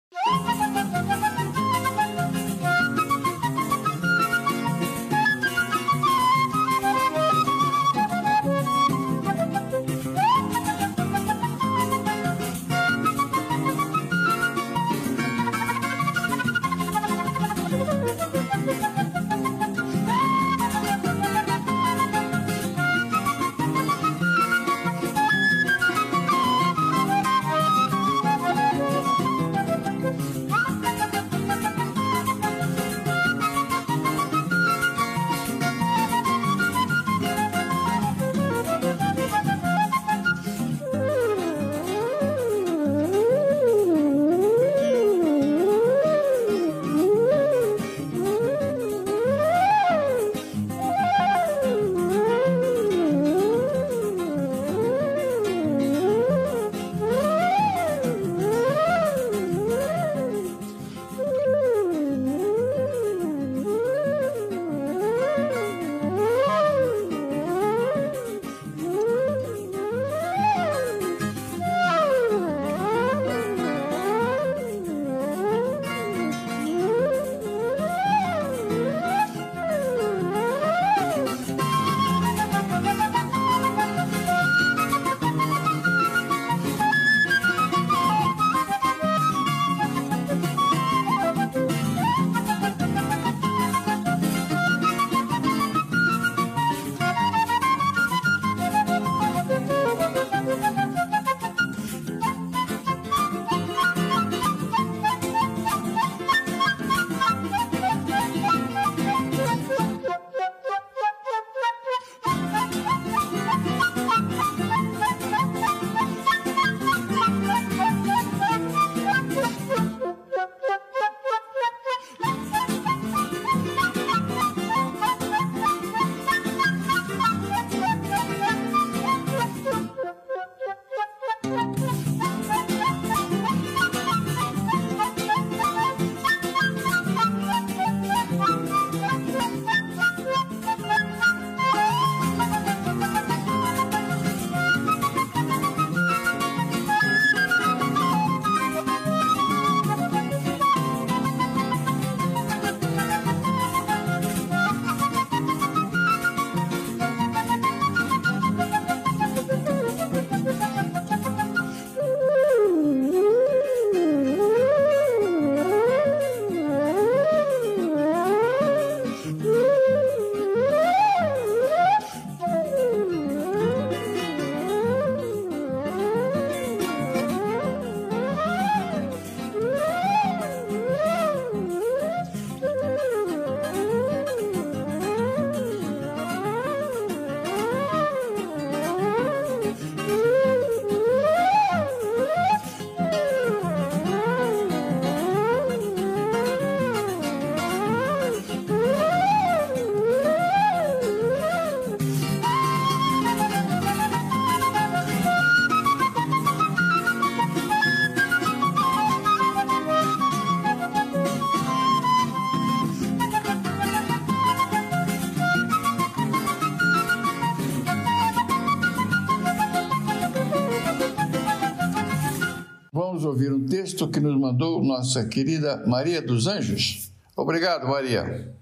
[223.91, 227.11] Texto que nos mandou nossa querida Maria dos Anjos.
[227.37, 228.55] Obrigado, Maria.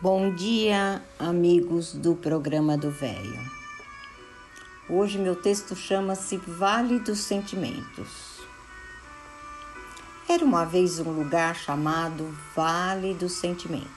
[0.00, 3.38] Bom dia, amigos do programa do Velho.
[4.88, 8.40] Hoje meu texto chama-se Vale dos Sentimentos.
[10.26, 12.26] Era uma vez um lugar chamado
[12.56, 13.90] Vale dos Sentimentos.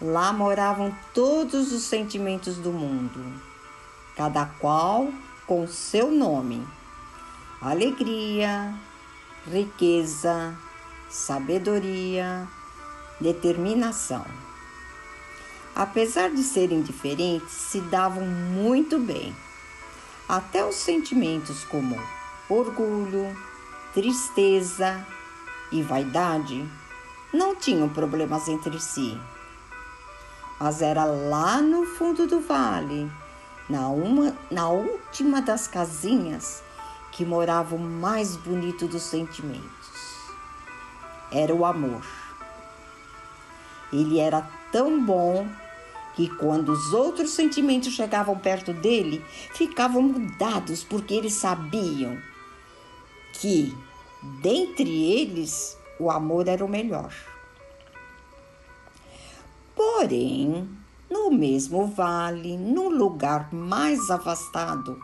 [0.00, 3.32] Lá moravam todos os sentimentos do mundo,
[4.16, 5.08] cada qual
[5.46, 6.66] com seu nome:
[7.60, 8.74] alegria,
[9.46, 10.56] riqueza,
[11.08, 12.46] sabedoria,
[13.20, 14.24] determinação.
[15.74, 19.34] Apesar de serem diferentes, se davam muito bem.
[20.28, 21.96] Até os sentimentos como
[22.48, 23.36] orgulho,
[23.92, 25.06] tristeza
[25.70, 26.68] e vaidade
[27.32, 29.18] não tinham problemas entre si.
[30.58, 33.10] Mas era lá no fundo do vale,
[33.68, 36.62] na, uma, na última das casinhas,
[37.16, 39.64] que morava o mais bonito dos sentimentos.
[41.32, 42.04] Era o amor.
[43.90, 45.48] Ele era tão bom
[46.14, 52.18] que quando os outros sentimentos chegavam perto dele, ficavam mudados porque eles sabiam
[53.32, 53.74] que,
[54.42, 57.14] dentre eles, o amor era o melhor.
[59.74, 60.68] Porém,
[61.10, 65.00] no mesmo vale, num lugar mais afastado,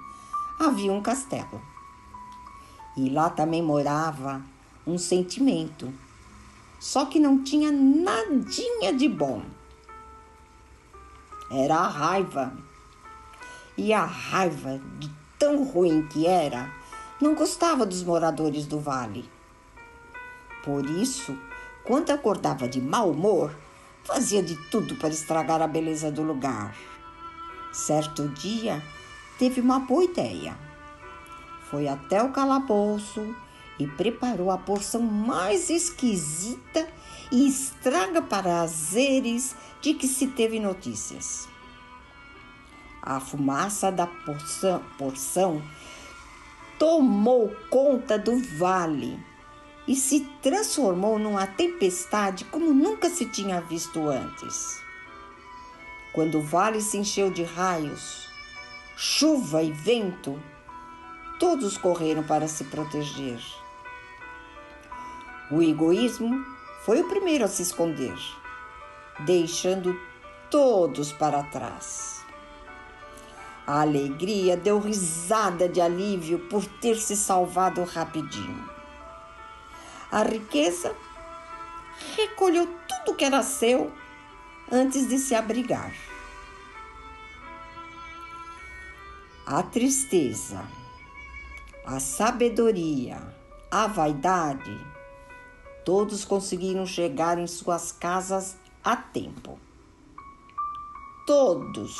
[0.60, 1.71] havia um castelo.
[2.96, 4.42] E lá também morava
[4.86, 5.92] um sentimento,
[6.78, 9.42] só que não tinha nadinha de bom.
[11.50, 12.52] Era a raiva.
[13.76, 16.70] E a raiva, de tão ruim que era,
[17.20, 19.28] não gostava dos moradores do vale.
[20.64, 21.38] Por isso,
[21.84, 23.54] quando acordava de mau humor,
[24.04, 26.76] fazia de tudo para estragar a beleza do lugar.
[27.72, 28.82] Certo dia,
[29.38, 30.56] teve uma boa ideia.
[31.72, 33.34] Foi até o calabouço
[33.78, 36.86] e preparou a porção mais esquisita
[37.32, 41.48] e estraga prazeres de que se teve notícias.
[43.00, 45.62] A fumaça da porção, porção
[46.78, 49.18] tomou conta do vale
[49.88, 54.78] e se transformou numa tempestade como nunca se tinha visto antes.
[56.12, 58.28] Quando o vale se encheu de raios,
[58.94, 60.38] chuva e vento,
[61.42, 63.42] todos correram para se proteger.
[65.50, 66.46] O egoísmo
[66.84, 68.16] foi o primeiro a se esconder,
[69.26, 70.00] deixando
[70.48, 72.24] todos para trás.
[73.66, 78.70] A alegria deu risada de alívio por ter se salvado rapidinho.
[80.12, 80.94] A riqueza
[82.16, 83.90] recolheu tudo que era seu
[84.70, 85.92] antes de se abrigar.
[89.44, 90.64] A tristeza,
[91.84, 93.20] a sabedoria,
[93.70, 94.78] a vaidade,
[95.84, 99.58] todos conseguiram chegar em suas casas a tempo.
[101.26, 101.98] Todos,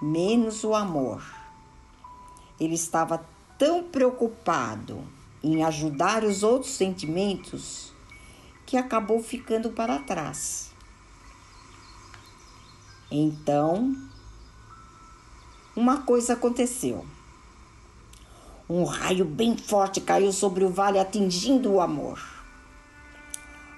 [0.00, 1.22] menos o amor.
[2.60, 3.24] Ele estava
[3.58, 5.04] tão preocupado
[5.42, 7.92] em ajudar os outros sentimentos
[8.66, 10.70] que acabou ficando para trás.
[13.10, 13.96] Então,
[15.74, 17.04] uma coisa aconteceu.
[18.72, 22.22] Um raio bem forte caiu sobre o vale, atingindo o amor.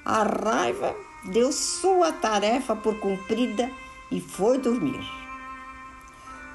[0.04, 0.94] A raiva
[1.32, 3.70] deu sua tarefa por cumprida
[4.10, 5.02] e foi dormir.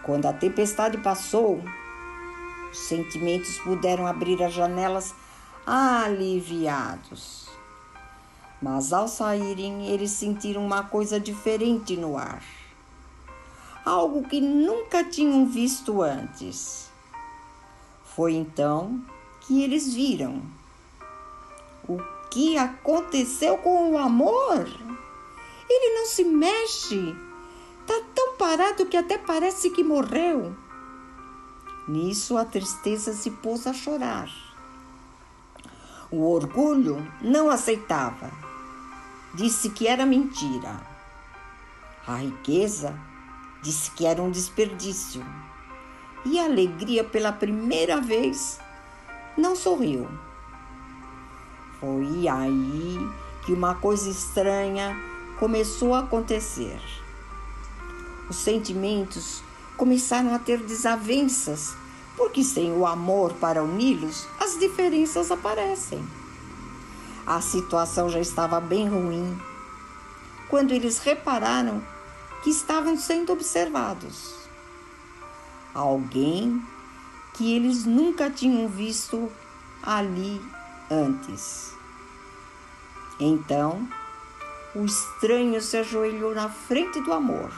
[0.03, 1.63] Quando a tempestade passou,
[2.71, 5.15] os sentimentos puderam abrir as janelas
[5.65, 7.47] aliviados.
[8.61, 12.43] Mas ao saírem, eles sentiram uma coisa diferente no ar.
[13.83, 16.86] Algo que nunca tinham visto antes.
[18.17, 18.99] Foi então
[19.41, 20.41] que eles viram
[21.87, 21.99] o
[22.31, 24.67] que aconteceu com o amor.
[25.69, 27.15] Ele não se mexe,
[27.85, 30.55] tá tão parado que até parece que morreu.
[31.87, 34.27] Nisso a tristeza se pôs a chorar.
[36.09, 38.31] O orgulho não aceitava.
[39.35, 40.81] Disse que era mentira.
[42.07, 42.99] A riqueza
[43.61, 45.23] disse que era um desperdício
[46.29, 48.59] e alegria pela primeira vez
[49.37, 50.07] não sorriu.
[51.79, 52.97] Foi aí
[53.45, 54.95] que uma coisa estranha
[55.39, 56.81] começou a acontecer.
[58.29, 59.41] Os sentimentos
[59.77, 61.73] começaram a ter desavenças,
[62.17, 66.05] porque sem o amor para uni-los, as diferenças aparecem.
[67.25, 69.39] A situação já estava bem ruim
[70.49, 71.81] quando eles repararam
[72.43, 74.36] que estavam sendo observados
[75.77, 76.59] alguém
[77.35, 79.31] que eles nunca tinham visto
[79.83, 80.41] ali
[80.89, 81.71] antes.
[83.19, 83.87] Então,
[84.75, 87.51] o estranho se ajoelhou na frente do amor,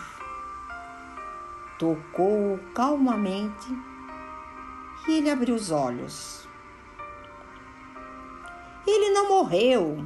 [1.77, 3.67] tocou-o calmamente
[5.07, 6.47] e ele abriu os olhos.
[8.85, 10.05] Ele não morreu.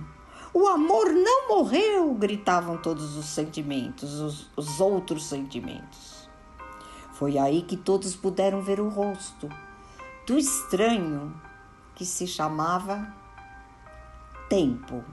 [0.53, 6.12] O amor não morreu, gritavam todos os sentimentos, os, os outros sentimentos.
[7.13, 9.47] Foi aí que todos puderam ver o rosto
[10.25, 11.33] do estranho
[11.95, 13.13] que se chamava
[14.49, 15.03] Tempo.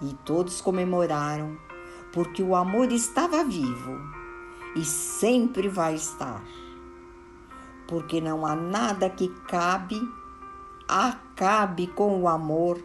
[0.00, 1.56] E todos comemoraram,
[2.12, 3.96] porque o amor estava vivo
[4.74, 6.42] e sempre vai estar.
[7.86, 10.00] Porque não há nada que cabe,
[10.88, 12.82] acabe com o amor,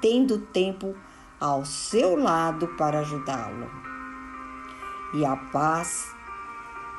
[0.00, 0.94] tendo tempo
[1.40, 3.70] ao seu lado para ajudá-lo.
[5.14, 6.14] E a paz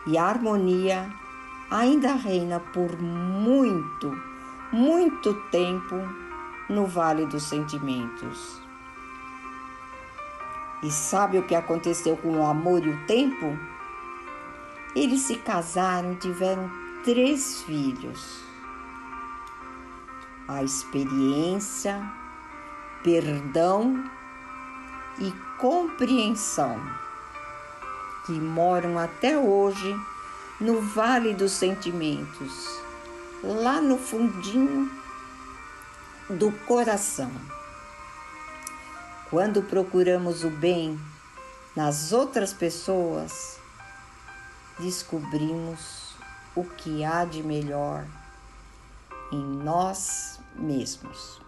[0.06, 1.10] e a harmonia
[1.70, 4.12] ainda reina por muito,
[4.72, 5.96] muito tempo
[6.70, 8.62] no Vale dos Sentimentos.
[10.82, 13.58] E sabe o que aconteceu com o amor e o tempo?
[14.96, 16.72] Eles se casaram e tiveram
[17.04, 18.44] três filhos.
[20.48, 22.02] A experiência,
[23.04, 24.04] perdão
[25.20, 26.80] e compreensão
[28.30, 29.92] que moram até hoje
[30.62, 32.80] no Vale dos Sentimentos,
[33.44, 34.88] lá no fundinho
[36.30, 37.32] do coração.
[39.32, 41.00] Quando procuramos o bem
[41.76, 43.60] nas outras pessoas,
[44.78, 46.14] descobrimos
[46.56, 48.06] o que há de melhor
[49.32, 51.39] em nós mesmos.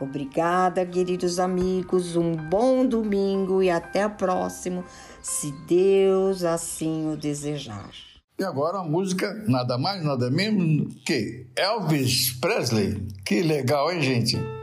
[0.00, 2.16] Obrigada, queridos amigos.
[2.16, 4.84] Um bom domingo e até o próximo,
[5.22, 7.90] se Deus assim o desejar.
[8.38, 13.08] E agora a música, nada mais, nada menos que Elvis Presley.
[13.24, 14.57] Que legal, hein, gente?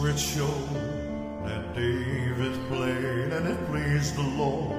[0.00, 0.54] Secret show
[1.44, 4.72] that David played and it pleased the Lord.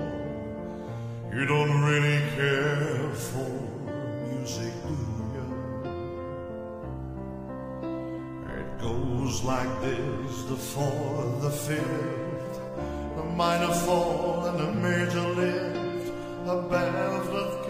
[1.32, 3.52] You don't really care for
[4.34, 4.98] music, do
[5.36, 5.48] you?
[8.58, 12.60] It goes like this the fourth, the fifth,
[13.16, 16.12] the minor fall and the major lift,
[16.48, 17.61] a band of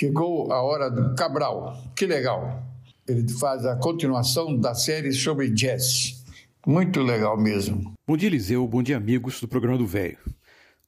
[0.00, 1.76] Chegou a hora do Cabral.
[1.94, 2.66] Que legal.
[3.06, 6.24] Ele faz a continuação da série sobre jazz.
[6.66, 7.92] Muito legal mesmo.
[8.06, 8.66] Bom dia, Eliseu.
[8.66, 10.16] Bom dia, amigos do programa do Velho.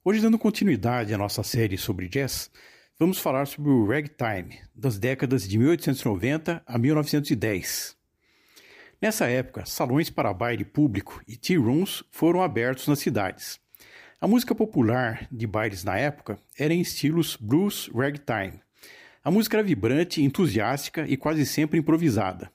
[0.02, 2.50] Hoje, dando continuidade à nossa série sobre jazz,
[2.98, 7.94] vamos falar sobre o ragtime, das décadas de 1890 a 1910.
[8.98, 13.60] Nessa época, salões para baile público e tea rooms foram abertos nas cidades.
[14.18, 18.62] A música popular de bailes na época era em estilos blues ragtime.
[19.24, 22.50] A música era vibrante, entusiástica e quase sempre improvisada.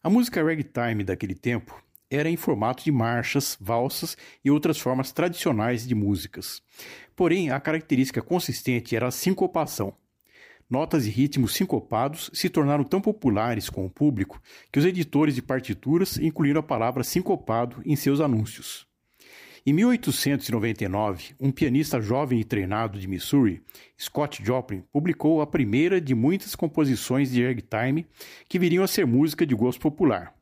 [0.00, 5.84] A música ragtime daquele tempo era em formato de marchas, valsas e outras formas tradicionais
[5.84, 6.62] de músicas.
[7.16, 9.94] Porém, a característica consistente era a sincopação.
[10.70, 15.42] Notas e ritmos sincopados se tornaram tão populares com o público que os editores de
[15.42, 18.86] partituras incluíram a palavra sincopado em seus anúncios.
[19.68, 23.60] Em 1899, um pianista jovem e treinado de Missouri,
[24.00, 28.06] Scott Joplin, publicou a primeira de muitas composições de ragtime
[28.48, 30.32] que viriam a ser música de gosto popular.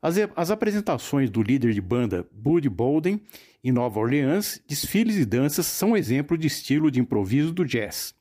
[0.00, 3.20] As, as apresentações do líder de banda Buddy Bolden
[3.62, 8.14] em Nova Orleans, desfiles e danças são exemplo de estilo de improviso do jazz.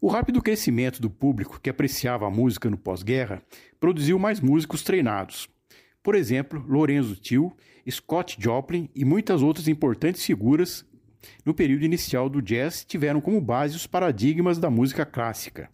[0.00, 3.42] O rápido crescimento do público que apreciava a música no pós-guerra
[3.80, 5.48] produziu mais músicos treinados.
[6.08, 7.54] Por exemplo, Lorenzo Tio,
[7.86, 10.82] Scott Joplin e muitas outras importantes figuras
[11.44, 15.68] no período inicial do jazz tiveram como base os paradigmas da música clássica.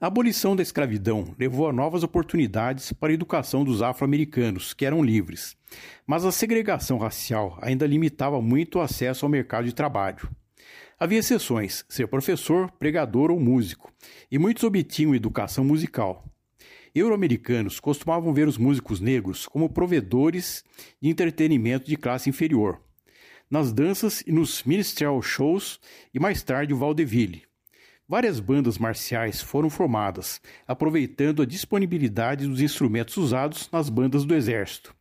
[0.00, 5.02] A abolição da escravidão levou a novas oportunidades para a educação dos afro-americanos, que eram
[5.02, 5.56] livres,
[6.06, 10.30] mas a segregação racial ainda limitava muito o acesso ao mercado de trabalho.
[10.96, 13.92] Havia exceções, ser professor, pregador ou músico,
[14.30, 16.31] e muitos obtinham educação musical.
[16.94, 20.62] Euro-americanos costumavam ver os músicos negros como provedores
[21.00, 22.82] de entretenimento de classe inferior,
[23.50, 25.80] nas danças e nos minstrel shows
[26.12, 27.44] e mais tarde o vaudeville.
[28.06, 30.38] Várias bandas marciais foram formadas,
[30.68, 34.94] aproveitando a disponibilidade dos instrumentos usados nas bandas do exército.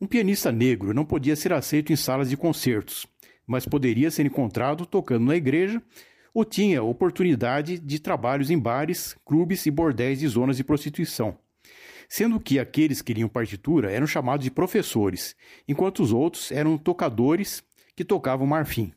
[0.00, 3.06] Um pianista negro não podia ser aceito em salas de concertos,
[3.46, 5.80] mas poderia ser encontrado tocando na igreja
[6.34, 11.36] ou tinha oportunidade de trabalhos em bares, clubes e bordéis de zonas de prostituição.
[12.08, 15.36] Sendo que aqueles que liam partitura eram chamados de professores,
[15.66, 17.62] enquanto os outros eram tocadores
[17.94, 18.92] que tocavam marfim.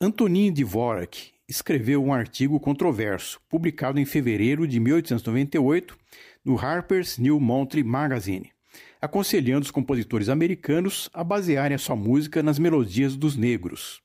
[0.00, 5.96] Antonin Dvorak escreveu um artigo controverso, publicado em fevereiro de 1898
[6.44, 8.50] no Harper's New Monthly Magazine,
[9.00, 14.03] aconselhando os compositores americanos a basearem a sua música nas melodias dos negros.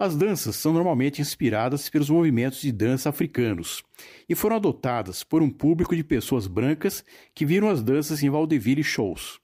[0.00, 3.82] As danças são normalmente inspiradas pelos movimentos de dança africanos
[4.28, 7.04] e foram adotadas por um público de pessoas brancas
[7.34, 9.40] que viram as danças em vaudeville shows.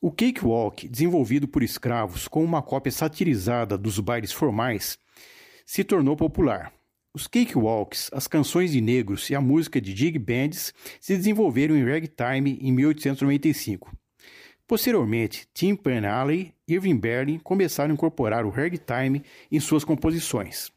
[0.00, 4.98] O cakewalk, desenvolvido por escravos como uma cópia satirizada dos bailes formais,
[5.66, 6.72] se tornou popular.
[7.12, 11.84] Os cakewalks, as canções de negros e a música de jig bands se desenvolveram em
[11.84, 13.94] ragtime em 1895.
[14.66, 20.72] Posteriormente, Tim Panalley e Irving Berlin começaram a incorporar o ragtime em suas composições.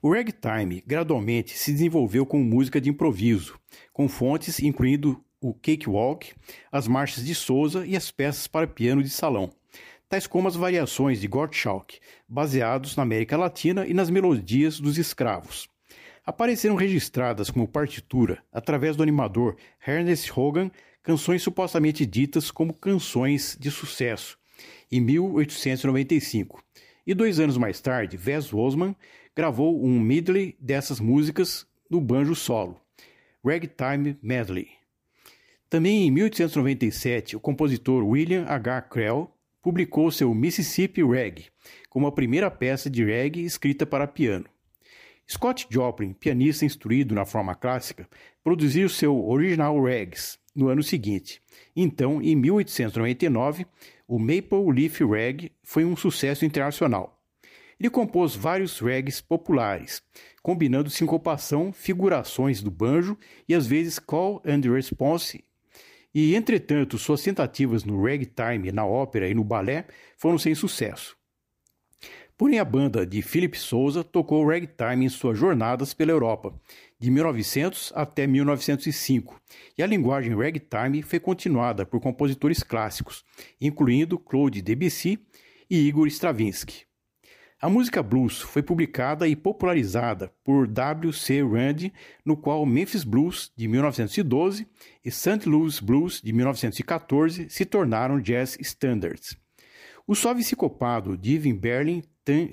[0.00, 3.58] O ragtime gradualmente se desenvolveu como música de improviso,
[3.92, 6.32] com fontes incluindo o cakewalk,
[6.72, 9.50] as marchas de Souza e as peças para piano de salão,
[10.08, 15.68] tais como as variações de Gottschalk, baseados na América Latina e nas melodias dos escravos.
[16.24, 20.70] Apareceram registradas como partitura, através do animador Ernest Hogan,
[21.02, 24.37] canções supostamente ditas como canções de sucesso,
[24.90, 26.62] em 1895.
[27.06, 28.94] E dois anos mais tarde, Wes Osman
[29.34, 32.80] gravou um medley dessas músicas no banjo solo,
[33.44, 34.68] Ragtime Medley.
[35.70, 38.82] Também em 1897, o compositor William H.
[38.82, 39.30] Creel
[39.62, 41.46] publicou seu Mississippi Rag,
[41.88, 44.46] como a primeira peça de reggae escrita para piano.
[45.30, 48.08] Scott Joplin, pianista instruído na forma clássica,
[48.42, 51.42] produziu seu Original Rags no ano seguinte.
[51.76, 53.66] Então, em 1899,
[54.08, 57.22] o Maple Leaf Rag foi um sucesso internacional.
[57.78, 60.02] Ele compôs vários rags populares,
[60.42, 63.16] combinando sincopação, figurações do banjo
[63.48, 65.44] e às vezes call and response
[66.14, 69.86] e, entretanto, suas tentativas no ragtime, na ópera e no balé
[70.16, 71.16] foram sem sucesso.
[72.36, 76.54] Porém, a banda de Philip Souza tocou ragtime em suas jornadas pela Europa,
[76.98, 79.40] de 1900 até 1905,
[79.76, 83.24] e a linguagem ragtime foi continuada por compositores clássicos,
[83.60, 85.18] incluindo Claude Debussy
[85.70, 86.88] e Igor Stravinsky.
[87.60, 91.12] A música blues foi publicada e popularizada por W.
[91.12, 91.42] C.
[91.42, 91.90] Rand,
[92.24, 94.64] no qual Memphis Blues, de 1912,
[95.04, 95.48] e St.
[95.48, 99.36] Louis Blues, de 1914, se tornaram jazz standards.
[100.06, 102.02] O suave psicopado de Berlin,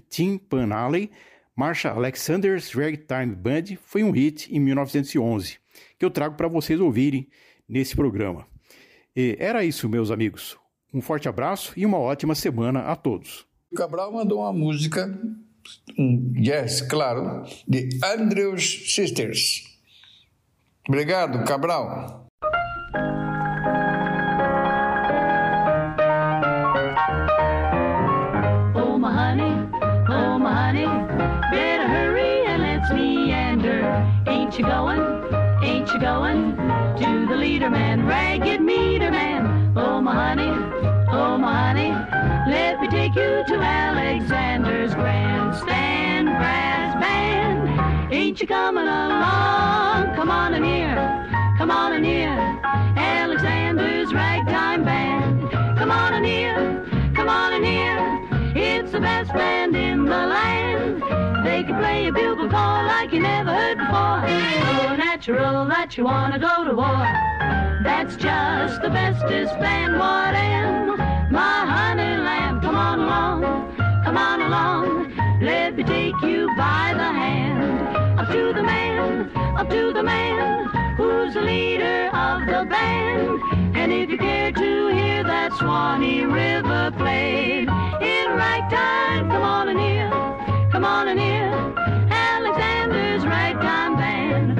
[0.10, 1.12] Tim Panalley,
[1.56, 5.57] Marcia Alexander's Ragtime Band foi um hit em 1911,
[5.98, 7.30] que eu trago para vocês ouvirem
[7.68, 8.45] nesse programa.
[9.15, 10.57] E era isso, meus amigos.
[10.94, 13.48] Um forte abraço e uma ótima semana a todos.
[13.73, 15.18] Cabral mandou uma música,
[15.98, 19.64] um jazz, claro, de Andrews Sisters.
[20.88, 22.25] Obrigado, Cabral.
[34.56, 35.02] Ain't you going,
[35.64, 39.73] ain't you going to the leader man, ragged meter man?
[39.76, 40.48] Oh, my honey,
[41.11, 41.90] oh, my honey,
[42.49, 48.14] let me take you to Alexander's grandstand brass band.
[48.14, 50.15] Ain't you coming along?
[50.15, 50.95] Come on in here,
[51.57, 52.61] come on in here,
[52.95, 55.52] Alexander's ragtime band.
[55.52, 58.53] Come on in here, come on in here.
[58.56, 60.65] It's the best band in the land.
[61.56, 64.19] They can play a bugle call like you never heard before.
[64.27, 67.07] So natural that you wanna go to war.
[67.82, 70.98] That's just the bestest band what am.
[71.32, 73.44] My honey lamb, come on along,
[74.03, 75.14] come on along.
[75.41, 78.19] Let me take you by the hand.
[78.19, 80.65] Up to the man, up to the man,
[80.98, 83.40] who's the leader of the band.
[83.77, 87.69] And if you care to hear that Swanee River played
[88.02, 90.25] in ragtime, come on in here,
[90.86, 91.52] come on in here.
[92.12, 94.60] Alexander's ragtime band.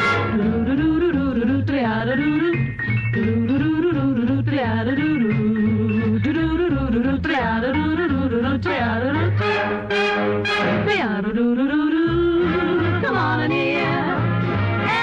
[13.04, 13.78] Come on in here,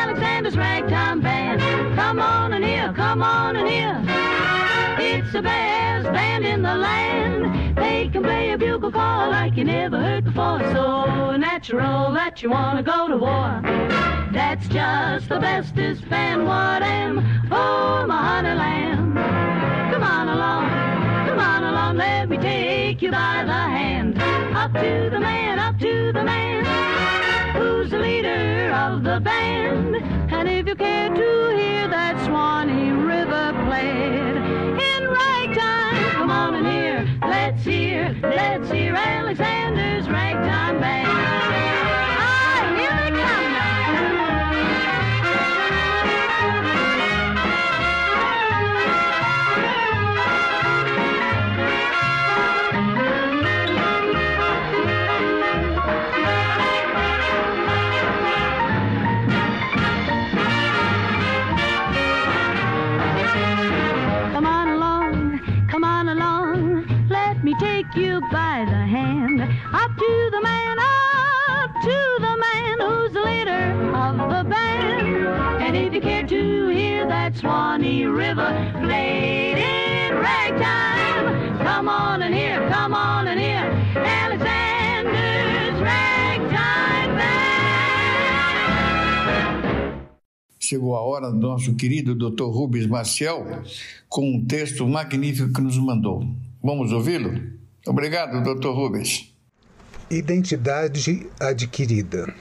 [0.00, 1.60] Alexander's ragtime band.
[1.94, 4.02] Come on in here, come on in here.
[4.98, 7.31] It's the best band in the land.
[7.74, 10.60] They can play a bugle call like you never heard before.
[10.72, 13.60] So natural that you wanna go to war.
[14.32, 17.18] That's just the bestest band what am.
[17.50, 19.14] Oh, my honey lamb.
[19.92, 20.68] Come on along,
[21.26, 24.18] come on along, let me take you by the hand.
[24.56, 26.64] Up to the man, up to the man,
[27.54, 29.96] who's the leader of the band.
[30.32, 35.51] And if you care to hear that Swanee River played in come
[36.42, 36.54] on
[37.22, 41.71] let's hear, let's hear Alexander's ragtime band.
[90.72, 92.44] Chegou a hora do nosso querido Dr.
[92.44, 93.44] Rubens Maciel
[94.08, 96.26] com um texto magnífico que nos mandou.
[96.64, 97.42] Vamos ouvi-lo?
[97.86, 98.68] Obrigado, Dr.
[98.68, 99.34] Rubens.
[100.10, 102.32] Identidade adquirida.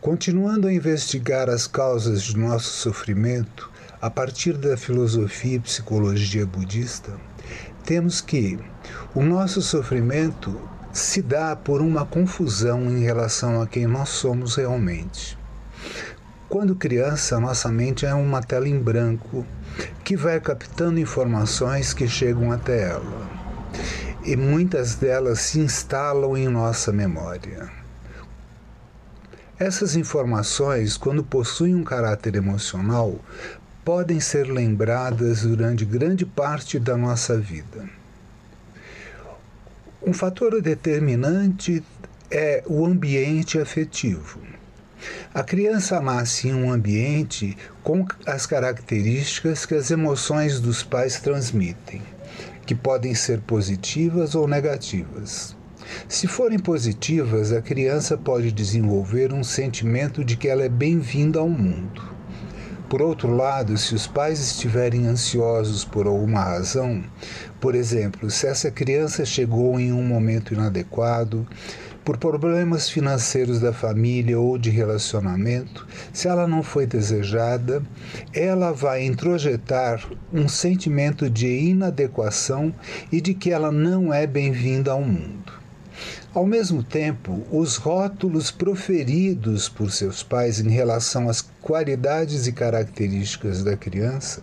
[0.00, 3.68] Continuando a investigar as causas de nosso sofrimento
[4.00, 7.18] a partir da filosofia e psicologia budista,
[7.84, 8.56] temos que
[9.16, 10.60] o nosso sofrimento
[10.92, 15.41] se dá por uma confusão em relação a quem nós somos realmente.
[16.52, 19.46] Quando criança, nossa mente é uma tela em branco
[20.04, 23.26] que vai captando informações que chegam até ela.
[24.22, 27.70] E muitas delas se instalam em nossa memória.
[29.58, 33.18] Essas informações, quando possuem um caráter emocional,
[33.82, 37.88] podem ser lembradas durante grande parte da nossa vida.
[40.02, 41.82] Um fator determinante
[42.30, 44.38] é o ambiente afetivo.
[45.34, 52.02] A criança nasce em um ambiente com as características que as emoções dos pais transmitem,
[52.66, 55.56] que podem ser positivas ou negativas.
[56.08, 61.48] Se forem positivas, a criança pode desenvolver um sentimento de que ela é bem-vinda ao
[61.48, 62.12] mundo.
[62.88, 67.02] Por outro lado, se os pais estiverem ansiosos por alguma razão,
[67.58, 71.46] por exemplo, se essa criança chegou em um momento inadequado,
[72.04, 77.82] por problemas financeiros da família ou de relacionamento, se ela não foi desejada,
[78.32, 82.74] ela vai introjetar um sentimento de inadequação
[83.10, 85.52] e de que ela não é bem-vinda ao mundo.
[86.34, 93.62] Ao mesmo tempo, os rótulos proferidos por seus pais em relação às qualidades e características
[93.62, 94.42] da criança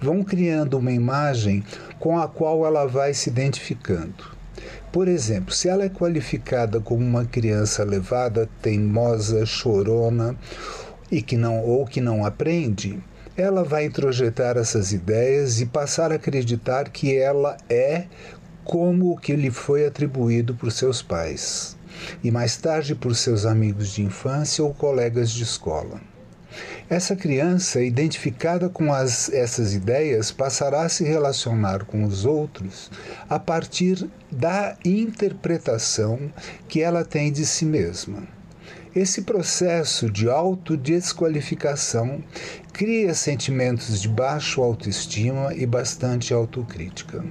[0.00, 1.64] vão criando uma imagem
[1.98, 4.39] com a qual ela vai se identificando.
[4.92, 10.36] Por exemplo, se ela é qualificada como uma criança levada, teimosa, chorona
[11.10, 12.98] e que não ou que não aprende,
[13.36, 18.06] ela vai introjetar essas ideias e passar a acreditar que ela é
[18.64, 21.76] como o que lhe foi atribuído por seus pais
[22.22, 26.09] e mais tarde por seus amigos de infância ou colegas de escola.
[26.88, 32.90] Essa criança, identificada com as, essas ideias, passará a se relacionar com os outros
[33.28, 36.32] a partir da interpretação
[36.68, 38.22] que ela tem de si mesma.
[38.94, 42.24] Esse processo de autodesqualificação
[42.72, 47.24] cria sentimentos de baixa autoestima e bastante autocrítica.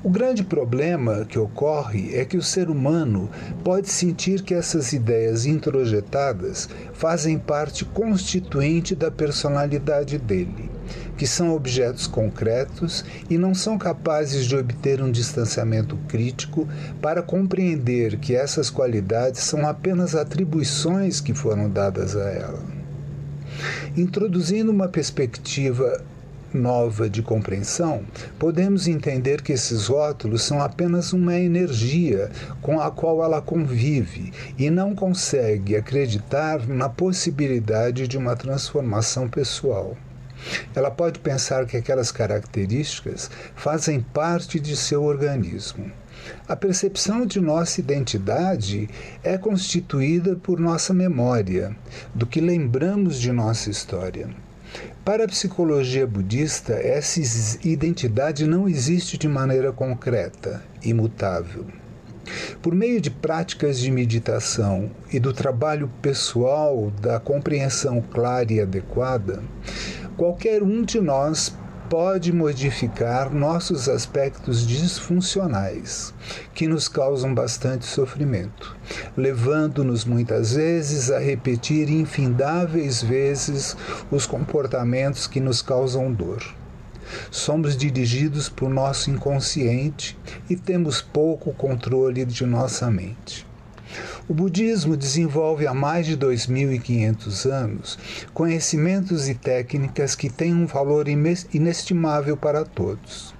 [0.00, 3.28] O grande problema que ocorre é que o ser humano
[3.64, 10.70] pode sentir que essas ideias introjetadas fazem parte constituinte da personalidade dele,
[11.16, 16.68] que são objetos concretos e não são capazes de obter um distanciamento crítico
[17.02, 22.62] para compreender que essas qualidades são apenas atribuições que foram dadas a ela.
[23.96, 26.00] Introduzindo uma perspectiva
[26.52, 28.02] nova de compreensão,
[28.38, 32.30] podemos entender que esses rótulos são apenas uma energia
[32.60, 39.96] com a qual ela convive e não consegue acreditar na possibilidade de uma transformação pessoal.
[40.74, 45.90] Ela pode pensar que aquelas características fazem parte de seu organismo.
[46.48, 48.88] A percepção de nossa identidade
[49.22, 51.76] é constituída por nossa memória,
[52.14, 54.28] do que lembramos de nossa história.
[55.04, 57.20] Para a psicologia budista, essa
[57.64, 61.66] identidade não existe de maneira concreta, imutável.
[62.60, 69.42] Por meio de práticas de meditação e do trabalho pessoal da compreensão clara e adequada,
[70.16, 71.56] qualquer um de nós
[71.88, 76.12] pode modificar nossos aspectos disfuncionais,
[76.54, 78.76] que nos causam bastante sofrimento,
[79.16, 83.74] levando-nos muitas vezes a repetir infindáveis vezes
[84.10, 86.42] os comportamentos que nos causam dor.
[87.30, 90.18] Somos dirigidos por nosso inconsciente
[90.50, 93.47] e temos pouco controle de nossa mente.
[94.28, 97.98] O budismo desenvolve há mais de 2.500 anos
[98.34, 103.34] conhecimentos e técnicas que têm um valor inestimável para todos.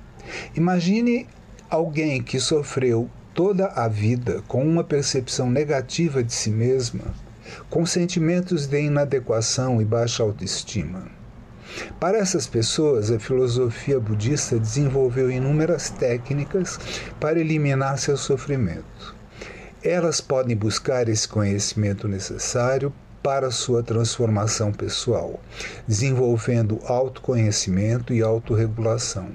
[0.54, 1.26] Imagine
[1.70, 7.04] alguém que sofreu toda a vida com uma percepção negativa de si mesma,
[7.70, 11.18] com sentimentos de inadequação e baixa autoestima.
[12.00, 16.78] Para essas pessoas, a filosofia budista desenvolveu inúmeras técnicas
[17.20, 19.17] para eliminar seu sofrimento.
[19.82, 22.92] Elas podem buscar esse conhecimento necessário
[23.22, 25.40] para sua transformação pessoal,
[25.86, 29.30] desenvolvendo autoconhecimento e autorregulação.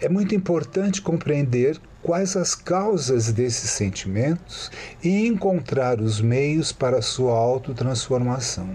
[0.00, 4.70] É muito importante compreender quais as causas desses sentimentos
[5.02, 8.70] e encontrar os meios para sua autotransformação.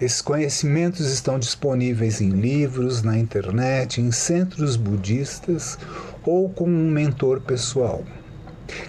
[0.00, 5.78] Esses conhecimentos estão disponíveis em livros, na internet, em centros budistas
[6.24, 8.02] ou com um mentor pessoal.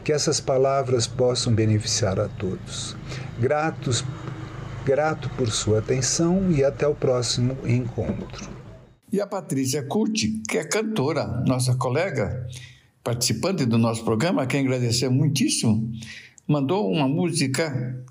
[0.04, 2.96] Que essas palavras possam beneficiar a todos.
[3.40, 4.04] Gratos,
[4.86, 8.50] grato por sua atenção e até o próximo encontro.
[9.12, 12.48] E a Patrícia Curti, que é cantora, nossa colega,
[13.04, 15.92] participante do nosso programa, a quem agradecer muitíssimo,
[16.48, 18.04] mandou uma música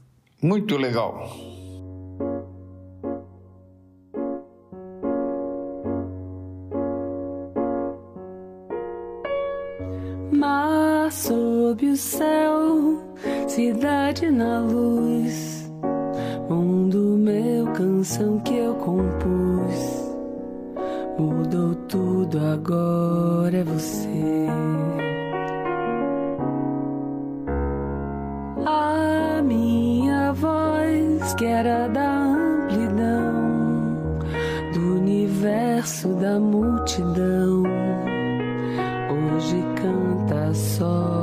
[0.43, 1.58] muito legal.
[11.79, 13.03] Sob o céu,
[13.47, 15.71] cidade na luz,
[16.49, 20.09] mundo meu, canção que eu compus.
[21.19, 24.47] Mudou tudo, agora é você.
[28.67, 34.19] A minha voz, que era da amplidão
[34.75, 37.63] do universo da multidão,
[39.11, 41.18] hoje canta só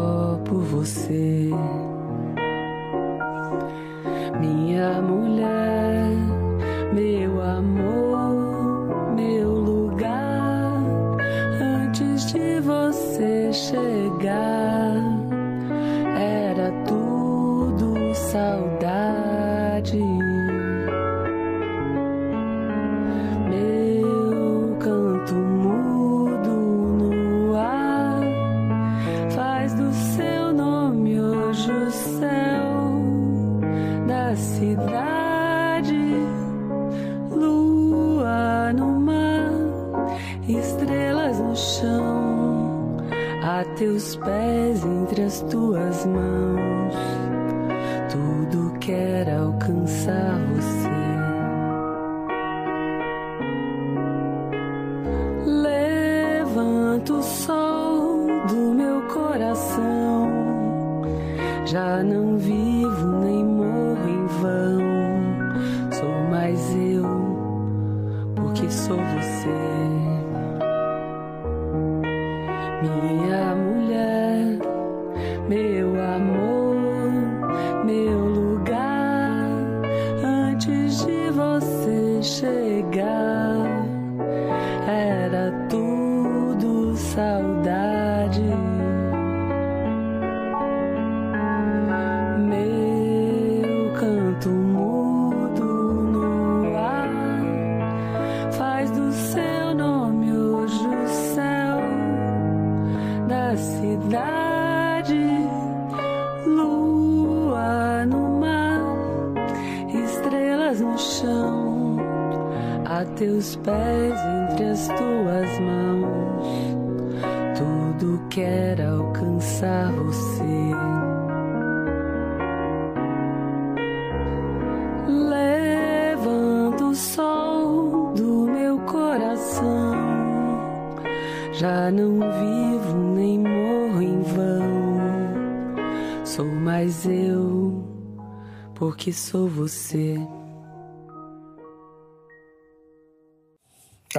[4.75, 5.14] Minha mulher,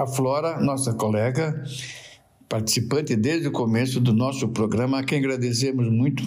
[0.07, 1.65] Flora, nossa colega,
[2.49, 6.23] participante desde o começo do nosso programa, a quem agradecemos muito,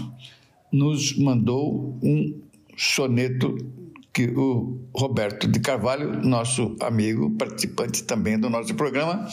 [0.71, 2.41] nos mandou um
[2.77, 3.55] soneto
[4.13, 9.27] que o Roberto de Carvalho, nosso amigo, participante também do nosso programa,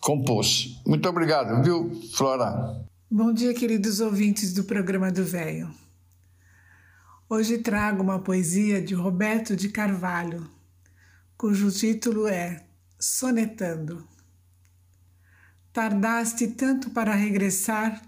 [0.00, 0.80] compôs.
[0.86, 2.84] Muito obrigado, viu, Flora?
[3.10, 5.70] Bom dia, queridos ouvintes do programa do Véio.
[7.28, 10.46] Hoje trago uma poesia de Roberto de Carvalho,
[11.36, 12.64] cujo título é
[12.98, 14.06] Sonetando.
[15.72, 18.00] Tardaste tanto para regressar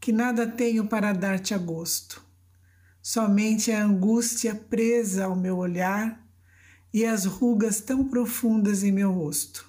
[0.00, 2.24] que nada tenho para dar-te a gosto.
[3.02, 6.26] Somente a angústia presa ao meu olhar
[6.92, 9.68] e as rugas tão profundas em meu rosto.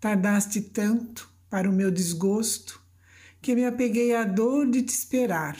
[0.00, 2.82] Tardaste tanto para o meu desgosto
[3.40, 5.56] que me apeguei à dor de te esperar,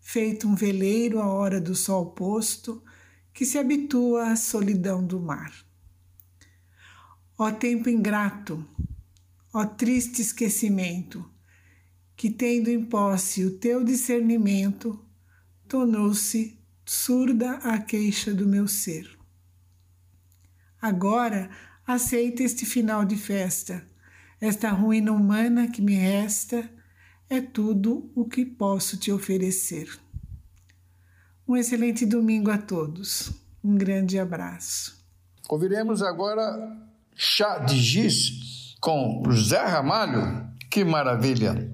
[0.00, 2.82] feito um veleiro à hora do sol posto
[3.32, 5.52] que se habitua à solidão do mar.
[7.38, 8.64] Ó tempo ingrato,
[9.52, 11.28] ó triste esquecimento,
[12.14, 15.02] que tendo em posse o teu discernimento,
[15.66, 19.18] tornou-se surda a queixa do meu ser.
[20.80, 21.50] Agora
[21.86, 23.84] aceita este final de festa,
[24.40, 26.68] esta ruína humana que me resta,
[27.30, 29.88] é tudo o que posso te oferecer.
[31.48, 33.32] Um excelente domingo a todos.
[33.64, 35.02] Um grande abraço.
[35.48, 40.48] Ouviremos agora Chá de Giz com José Ramalho.
[40.70, 41.70] Que maravilha!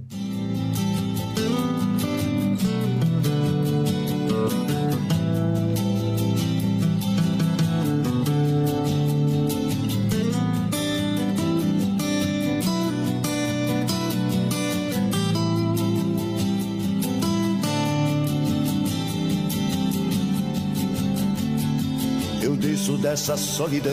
[22.42, 23.92] Eu desço dessa solidão,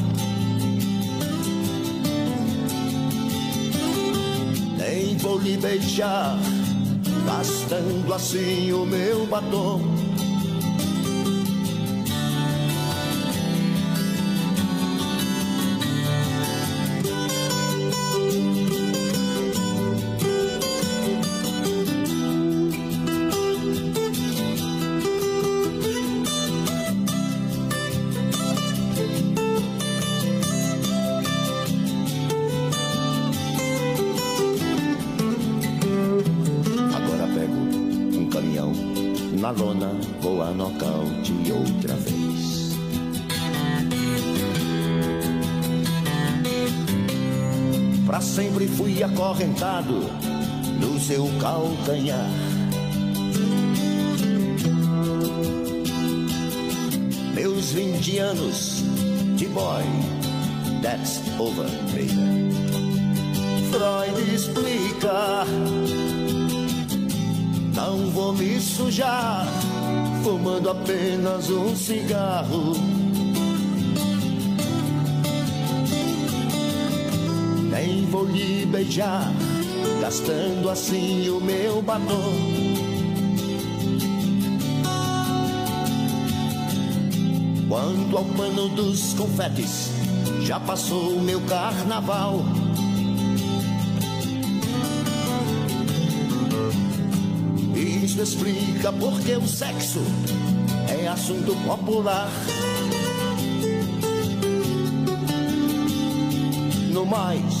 [5.41, 6.37] lhe beijar,
[7.25, 9.90] gastando assim o meu batom.
[51.81, 52.29] Calcanhar.
[57.33, 58.83] Meus 20 anos
[59.35, 59.83] de boy,
[60.81, 62.51] that's over, baby.
[63.71, 65.45] Freud explica.
[67.73, 69.47] Não vou me sujar,
[70.23, 72.73] fumando apenas um cigarro.
[77.71, 79.31] Nem vou lhe beijar,
[80.11, 82.33] gastando assim o meu batom.
[87.69, 89.89] Quanto ao pano dos confetes,
[90.41, 92.43] já passou o meu carnaval.
[97.73, 100.01] Isso explica porque o sexo
[100.89, 102.29] é assunto popular.
[106.91, 107.60] No mais,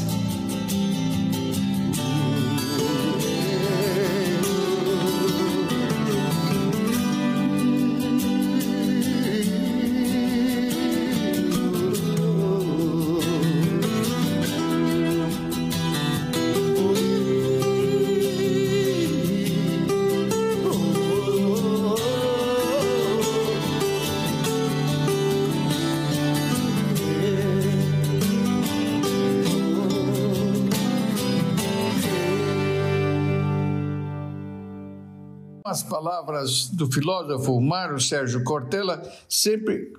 [35.71, 39.93] As palavras do filósofo Mário Sérgio Cortella sempre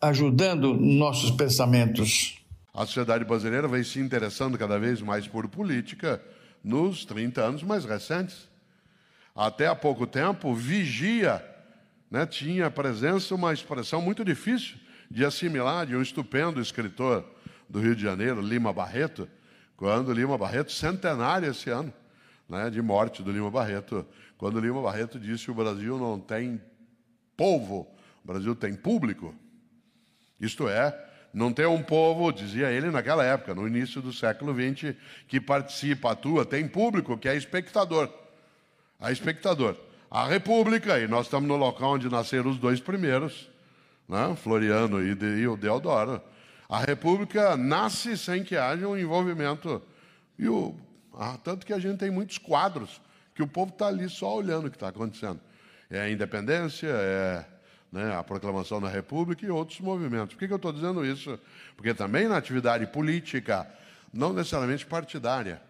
[0.00, 2.38] ajudando nossos pensamentos.
[2.72, 6.22] A sociedade brasileira vem se interessando cada vez mais por política
[6.62, 8.48] nos 30 anos mais recentes.
[9.34, 11.44] Até há pouco tempo, vigia
[12.08, 14.76] né, tinha presença uma expressão muito difícil
[15.10, 17.24] de assimilar de um estupendo escritor
[17.68, 19.28] do Rio de Janeiro, Lima Barreto,
[19.76, 21.92] quando Lima Barreto, centenário esse ano,
[22.48, 24.06] né, de morte do Lima Barreto,
[24.38, 26.60] quando Lima Barreto disse que o Brasil não tem
[27.36, 27.88] povo,
[28.24, 29.34] o Brasil tem público.
[30.40, 30.96] Isto é,
[31.32, 34.94] não tem um povo, dizia ele naquela época, no início do século XX,
[35.26, 38.08] que participa, atua, tem público, que é espectador.
[39.00, 39.76] A espectador.
[40.10, 43.50] A República, e nós estamos no local onde nasceram os dois primeiros,
[44.08, 44.36] né?
[44.36, 46.20] Floriano e, de, e o Deodoro.
[46.68, 49.82] A República nasce sem que haja um envolvimento.
[50.38, 50.76] E o,
[51.14, 53.00] ah, tanto que a gente tem muitos quadros
[53.34, 55.40] que o povo está ali só olhando o que está acontecendo.
[55.90, 57.44] É a independência, é
[57.94, 60.34] né, a proclamação da República e outros movimentos.
[60.34, 61.38] Por que, que eu estou dizendo isso?
[61.76, 63.68] Porque também na atividade política,
[64.12, 65.62] não necessariamente partidária,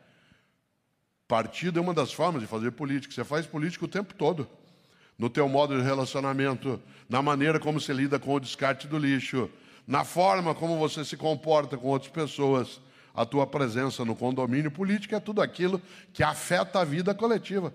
[1.29, 3.13] partido é uma das formas de fazer política.
[3.13, 4.49] Você faz política o tempo todo.
[5.19, 9.51] No teu modo de relacionamento, na maneira como você lida com o descarte do lixo,
[9.87, 12.81] na forma como você se comporta com outras pessoas,
[13.15, 15.81] a tua presença no condomínio político é tudo aquilo
[16.13, 17.73] que afeta a vida coletiva.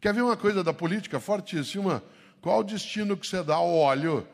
[0.00, 2.02] Quer ver uma coisa da política fortíssima?
[2.42, 4.28] Qual o destino que você dá ao óleo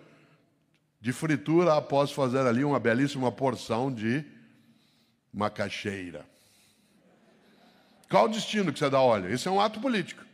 [1.00, 4.24] de fritura após fazer ali uma belíssima porção de
[5.32, 6.26] macaxeira?
[8.10, 9.32] Qual o destino que você dá óleo?
[9.32, 10.24] Esse é um ato político.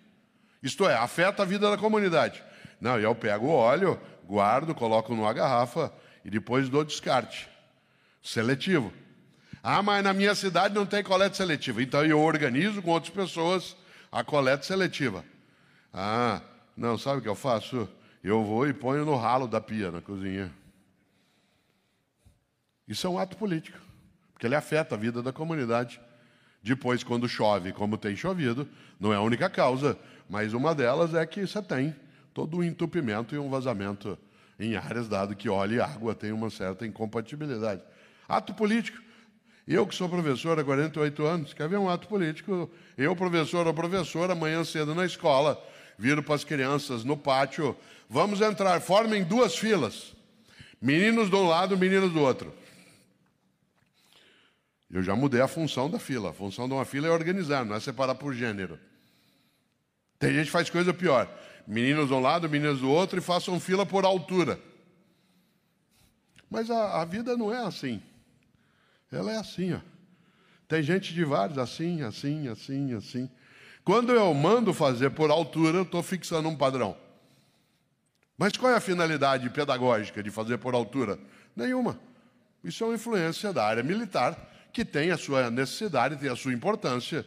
[0.62, 2.42] Isto é, afeta a vida da comunidade.
[2.80, 5.92] Não, eu pego o óleo, guardo, coloco numa garrafa
[6.24, 7.46] e depois dou descarte.
[8.22, 8.90] Seletivo.
[9.68, 11.82] Ah, mas na minha cidade não tem coleta seletiva.
[11.82, 13.76] Então eu organizo com outras pessoas
[14.12, 15.24] a coleta seletiva.
[15.92, 16.40] Ah,
[16.76, 17.88] não, sabe o que eu faço?
[18.22, 20.54] Eu vou e ponho no ralo da pia na cozinha.
[22.86, 23.76] Isso é um ato político,
[24.32, 26.00] porque ele afeta a vida da comunidade.
[26.62, 28.68] Depois, quando chove, como tem chovido,
[29.00, 29.98] não é a única causa,
[30.30, 31.92] mas uma delas é que você tem
[32.32, 34.16] todo um entupimento e um vazamento
[34.60, 37.82] em áreas, dado que óleo e água têm uma certa incompatibilidade.
[38.28, 39.05] Ato político.
[39.66, 42.70] Eu que sou professor há 48 anos, quer ver um ato político?
[42.96, 45.60] Eu, professor ou professora, amanhã cedo na escola,
[45.98, 47.76] viro para as crianças no pátio,
[48.08, 50.14] vamos entrar, formem duas filas.
[50.80, 52.54] Meninos de um lado, meninos do outro.
[54.88, 56.30] Eu já mudei a função da fila.
[56.30, 58.78] A função de uma fila é organizar, não é separar por gênero.
[60.16, 61.28] Tem gente que faz coisa pior.
[61.66, 64.60] Meninos de um lado, meninas do outro, e façam fila por altura.
[66.48, 68.00] Mas a, a vida não é assim.
[69.10, 69.80] Ela é assim, ó.
[70.68, 73.30] Tem gente de vários, assim, assim, assim, assim.
[73.84, 76.96] Quando eu mando fazer por altura, eu estou fixando um padrão.
[78.36, 81.18] Mas qual é a finalidade pedagógica de fazer por altura?
[81.54, 81.98] Nenhuma.
[82.64, 84.36] Isso é uma influência da área militar,
[84.72, 87.24] que tem a sua necessidade, tem a sua importância.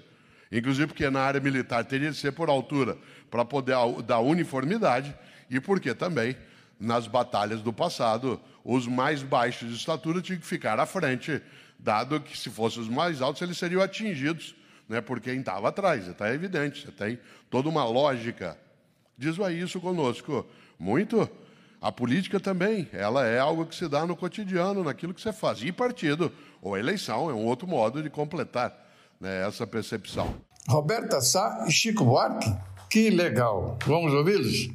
[0.52, 2.98] Inclusive porque na área militar teria de ser por altura,
[3.32, 3.76] para poder
[4.06, 5.16] dar uniformidade,
[5.50, 6.36] e porque também,
[6.80, 11.42] nas batalhas do passado, os mais baixos de estatura tinham que ficar à frente,
[11.80, 14.54] dado que se fossem os mais altos, eles seriam atingidos
[14.88, 16.08] né, por quem estava atrás.
[16.08, 17.20] Está evidente, você tem
[17.50, 18.58] toda uma lógica.
[19.18, 20.46] Diz isso conosco.
[20.78, 21.30] Muito.
[21.82, 25.62] A política também, ela é algo que se dá no cotidiano, naquilo que você faz.
[25.62, 26.30] E partido,
[26.62, 28.74] ou eleição, é um outro modo de completar
[29.20, 30.36] né, essa percepção.
[30.68, 32.54] Roberta Sá e Chico Buarque,
[32.90, 33.80] que legal.
[33.86, 34.70] Vamos ouvi-los?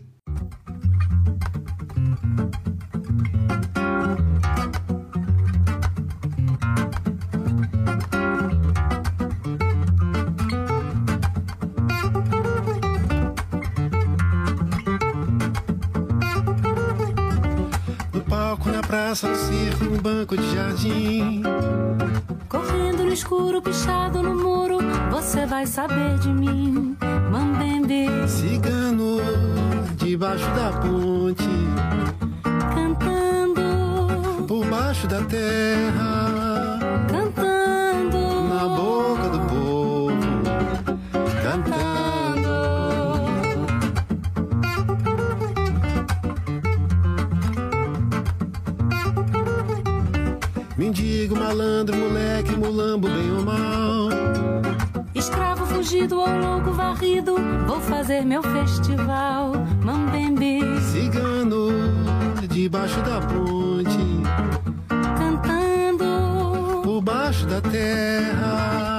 [19.15, 21.43] Praça, no circo, no banco de jardim.
[22.49, 24.79] Correndo no escuro, pichado no muro,
[25.11, 26.97] você vai saber de mim,
[27.31, 28.09] Mambembe.
[28.27, 29.19] Cigano,
[29.97, 31.49] debaixo da ponte,
[32.75, 36.44] cantando por baixo da terra,
[51.45, 54.09] malandro, moleque, mulambo, bem ou mal.
[55.15, 59.53] Escravo fugido ou louco varrido, vou fazer meu festival,
[59.85, 60.61] Mambembe.
[60.81, 61.69] Cigano,
[62.49, 64.23] debaixo da ponte,
[65.19, 68.94] cantando por baixo da terra,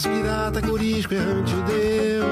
[0.00, 2.24] palhaço, pirata, corisco, errante, judeu.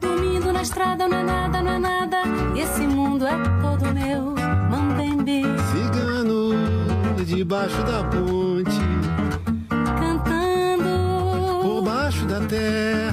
[0.00, 2.22] Dormindo na estrada não é nada, não é nada.
[2.56, 4.34] Esse mundo é todo meu.
[4.70, 5.42] Mambembe.
[5.70, 6.54] Cigano,
[7.24, 8.80] debaixo da ponte.
[10.00, 11.62] Cantando.
[11.62, 13.03] Por baixo da terra.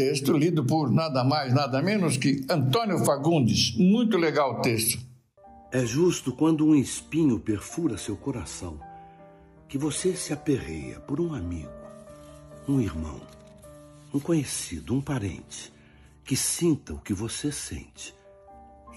[0.00, 3.76] Texto lido por nada mais, nada menos que Antônio Fagundes.
[3.76, 4.98] Muito legal o texto.
[5.70, 8.80] É justo quando um espinho perfura seu coração
[9.68, 11.68] que você se aperreia por um amigo,
[12.66, 13.20] um irmão,
[14.12, 15.70] um conhecido, um parente
[16.24, 18.14] que sinta o que você sente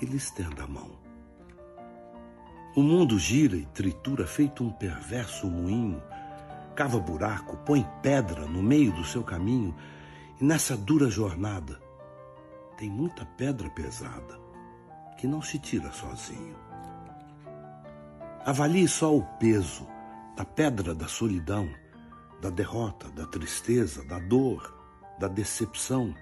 [0.01, 0.91] e lhe estenda a mão.
[2.77, 6.01] O mundo gira e tritura feito um perverso moinho,
[6.73, 9.75] cava buraco, põe pedra no meio do seu caminho
[10.43, 11.81] nessa dura jornada
[12.77, 14.37] tem muita pedra pesada
[15.17, 16.57] que não se tira sozinho.
[18.45, 19.87] Avalie só o peso
[20.35, 21.73] da pedra da solidão,
[22.41, 24.77] da derrota, da tristeza, da dor,
[25.17, 26.13] da decepção,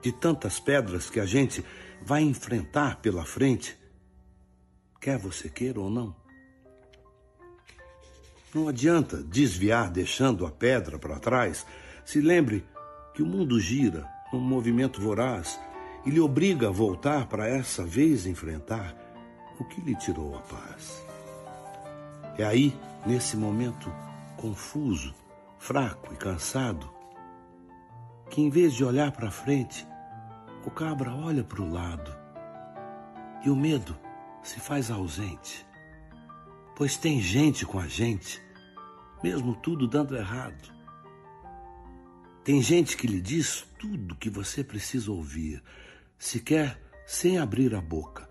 [0.00, 1.64] de tantas pedras que a gente
[2.00, 3.76] vai enfrentar pela frente,
[5.00, 6.14] quer você queira ou não.
[8.54, 11.66] Não adianta desviar deixando a pedra para trás.
[12.04, 12.64] Se lembre
[13.14, 15.60] que o mundo gira num movimento voraz
[16.04, 18.96] e lhe obriga a voltar para essa vez enfrentar
[19.58, 21.04] o que lhe tirou a paz.
[22.38, 22.74] É aí,
[23.06, 23.92] nesse momento
[24.36, 25.14] confuso,
[25.58, 26.90] fraco e cansado,
[28.30, 29.86] que em vez de olhar para frente,
[30.64, 32.16] o cabra olha para o lado
[33.44, 33.96] e o medo
[34.42, 35.66] se faz ausente,
[36.74, 38.42] pois tem gente com a gente,
[39.22, 40.81] mesmo tudo dando errado.
[42.44, 45.62] Tem gente que lhe diz tudo que você precisa ouvir,
[46.18, 48.28] sequer sem abrir a boca,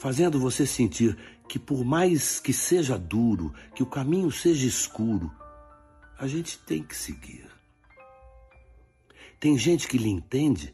[0.00, 1.18] fazendo você sentir
[1.48, 5.32] que, por mais que seja duro, que o caminho seja escuro,
[6.16, 7.46] a gente tem que seguir.
[9.40, 10.72] Tem gente que lhe entende,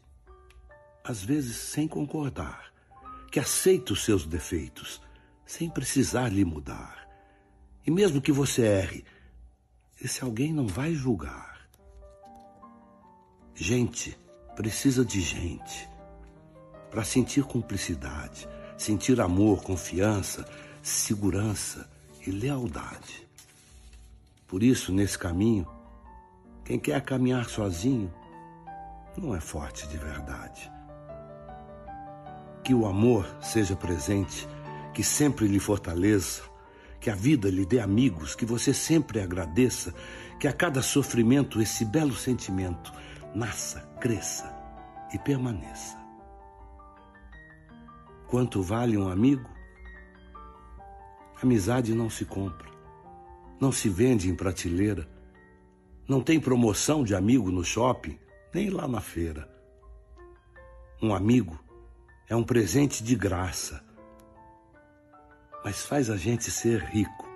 [1.02, 2.70] às vezes sem concordar,
[3.30, 5.00] que aceita os seus defeitos,
[5.46, 7.08] sem precisar lhe mudar.
[7.86, 9.04] E mesmo que você erre,
[10.02, 11.53] esse alguém não vai julgar.
[13.54, 14.18] Gente
[14.56, 15.88] precisa de gente
[16.90, 20.44] para sentir cumplicidade, sentir amor, confiança,
[20.82, 21.88] segurança
[22.26, 23.28] e lealdade.
[24.48, 25.66] Por isso, nesse caminho,
[26.64, 28.12] quem quer caminhar sozinho
[29.16, 30.70] não é forte de verdade.
[32.64, 34.48] Que o amor seja presente,
[34.92, 36.42] que sempre lhe fortaleça,
[37.00, 39.94] que a vida lhe dê amigos, que você sempre agradeça,
[40.40, 42.92] que a cada sofrimento esse belo sentimento
[43.34, 44.54] nasça, cresça
[45.12, 45.98] e permaneça.
[48.28, 49.50] Quanto vale um amigo?
[51.42, 52.70] Amizade não se compra,
[53.60, 55.08] não se vende em prateleira,
[56.08, 58.18] não tem promoção de amigo no shopping,
[58.52, 59.50] nem lá na feira.
[61.02, 61.58] Um amigo
[62.28, 63.84] é um presente de graça,
[65.64, 67.28] mas faz a gente ser rico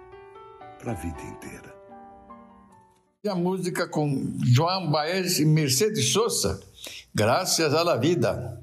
[0.79, 1.78] para a vida inteira.
[3.27, 6.61] A música com João Baez e Mercedes Sosa,
[7.13, 8.63] Graças à Vida.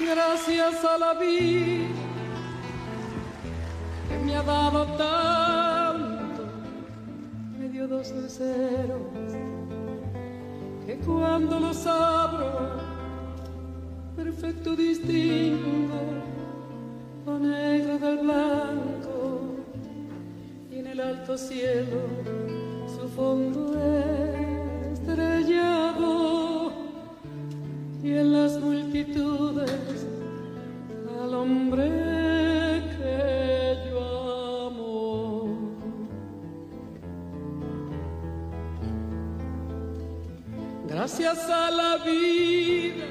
[0.00, 1.94] Gracias a la vida
[4.08, 6.48] que me ha dado tanto,
[7.58, 9.02] me dio dos luceros
[10.86, 12.97] que cuando los abro,
[14.18, 16.00] perfecto distingo
[17.24, 19.40] lo negro del blanco
[20.72, 22.00] y en el alto cielo
[22.88, 23.80] su fondo
[24.92, 26.72] estrellado
[28.02, 30.04] y en las multitudes
[31.22, 31.88] al hombre
[32.96, 35.58] que yo amo.
[40.88, 43.07] Gracias a la vida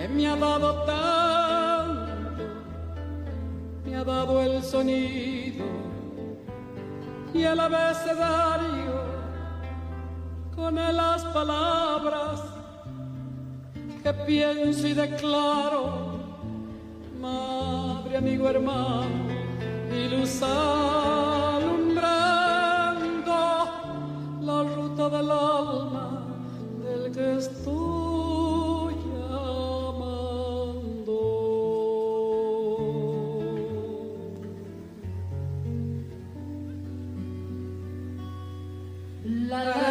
[0.00, 2.42] que me ha dado tanto,
[3.84, 5.66] me ha dado el sonido
[7.34, 9.04] y el abecedario
[10.56, 12.40] con las palabras
[14.02, 16.18] que pienso y declaro,
[17.20, 19.28] madre, amigo, hermano,
[19.92, 20.06] y
[20.42, 21.60] alumbrando
[24.40, 26.24] la ruta del alma
[26.82, 27.99] del que estoy.
[39.64, 39.89] la la.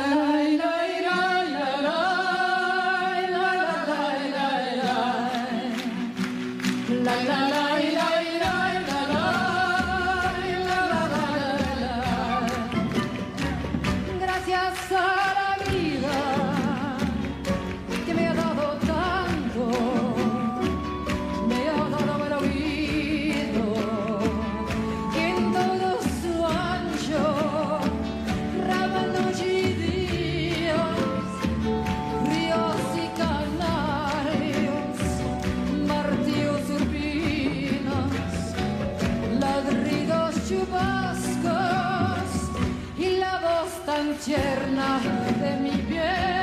[44.28, 45.00] yerna
[45.40, 46.39] de mi bien.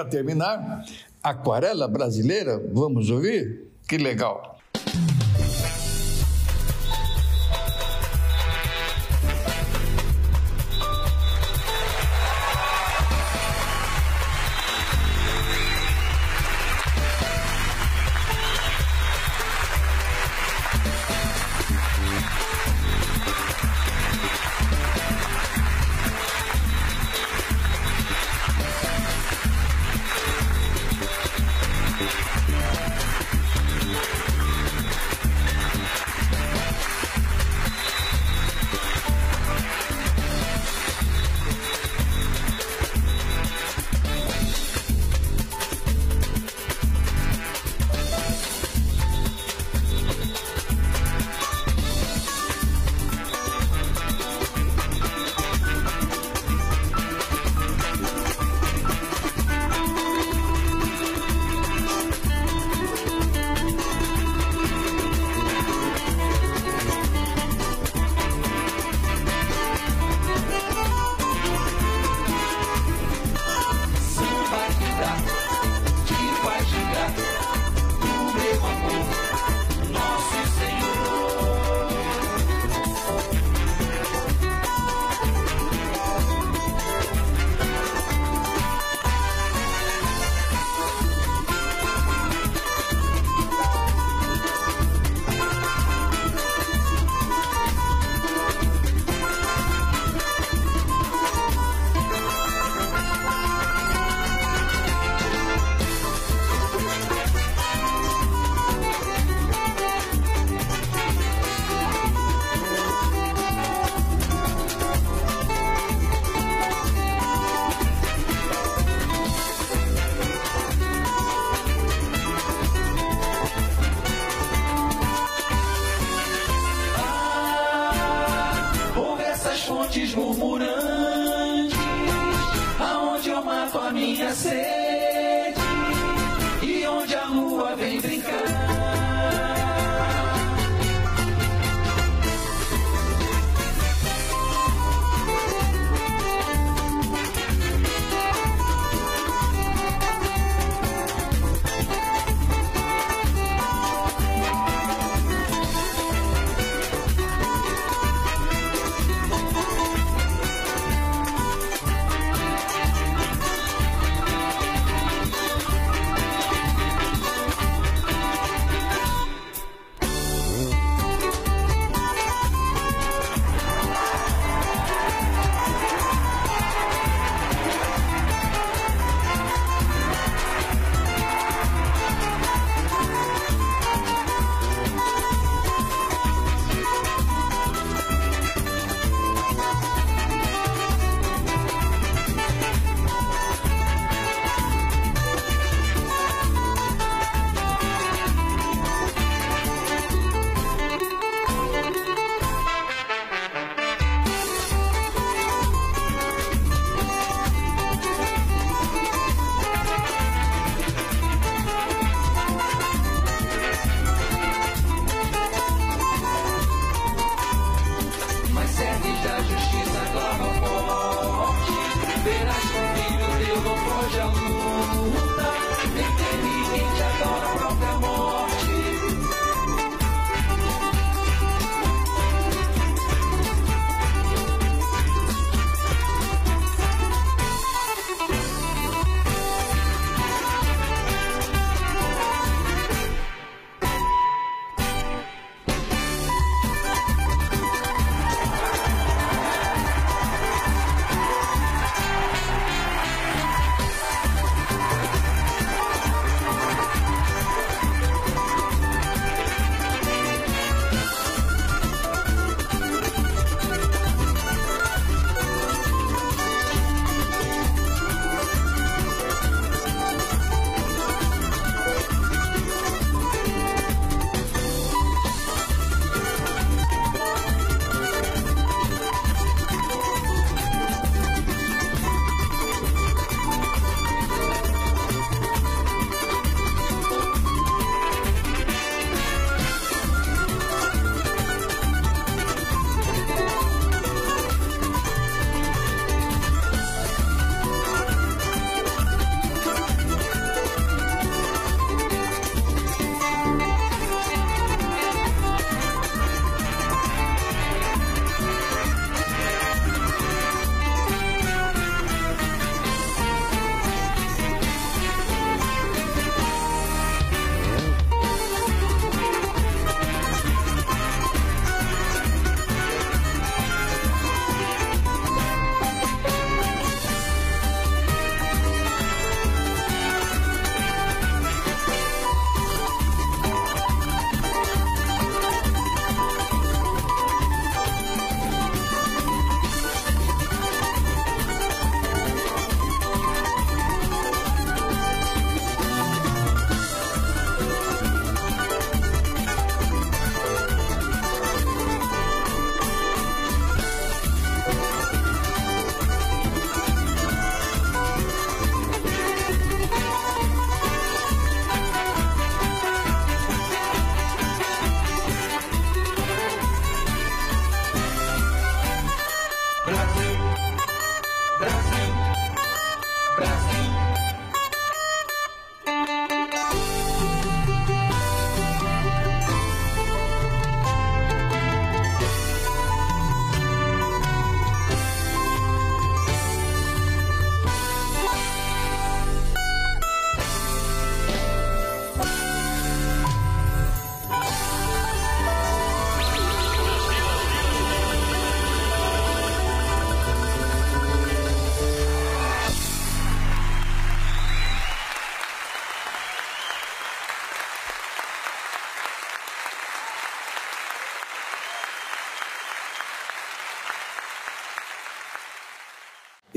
[0.00, 0.84] para terminar,
[1.22, 3.68] aquarela brasileira, vamos ouvir?
[3.86, 4.59] Que legal!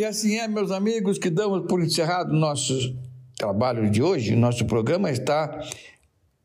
[0.04, 2.94] E assim é, meus amigos, que damos por encerrado nosso
[3.38, 4.36] trabalho de hoje.
[4.36, 5.66] Nosso programa está,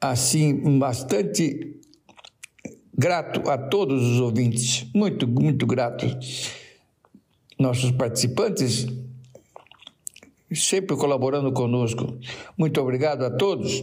[0.01, 1.77] assim, bastante
[2.97, 6.07] grato a todos os ouvintes, muito, muito grato.
[7.59, 8.87] Nossos participantes
[10.55, 12.17] sempre colaborando conosco.
[12.57, 13.83] Muito obrigado a todos.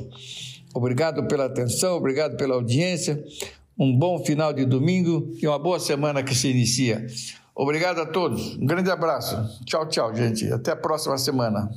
[0.73, 3.22] Obrigado pela atenção, obrigado pela audiência.
[3.77, 7.06] Um bom final de domingo e uma boa semana que se inicia.
[7.56, 8.57] Obrigado a todos.
[8.57, 9.64] Um grande abraço.
[9.64, 10.52] Tchau, tchau, gente.
[10.52, 11.69] Até a próxima semana.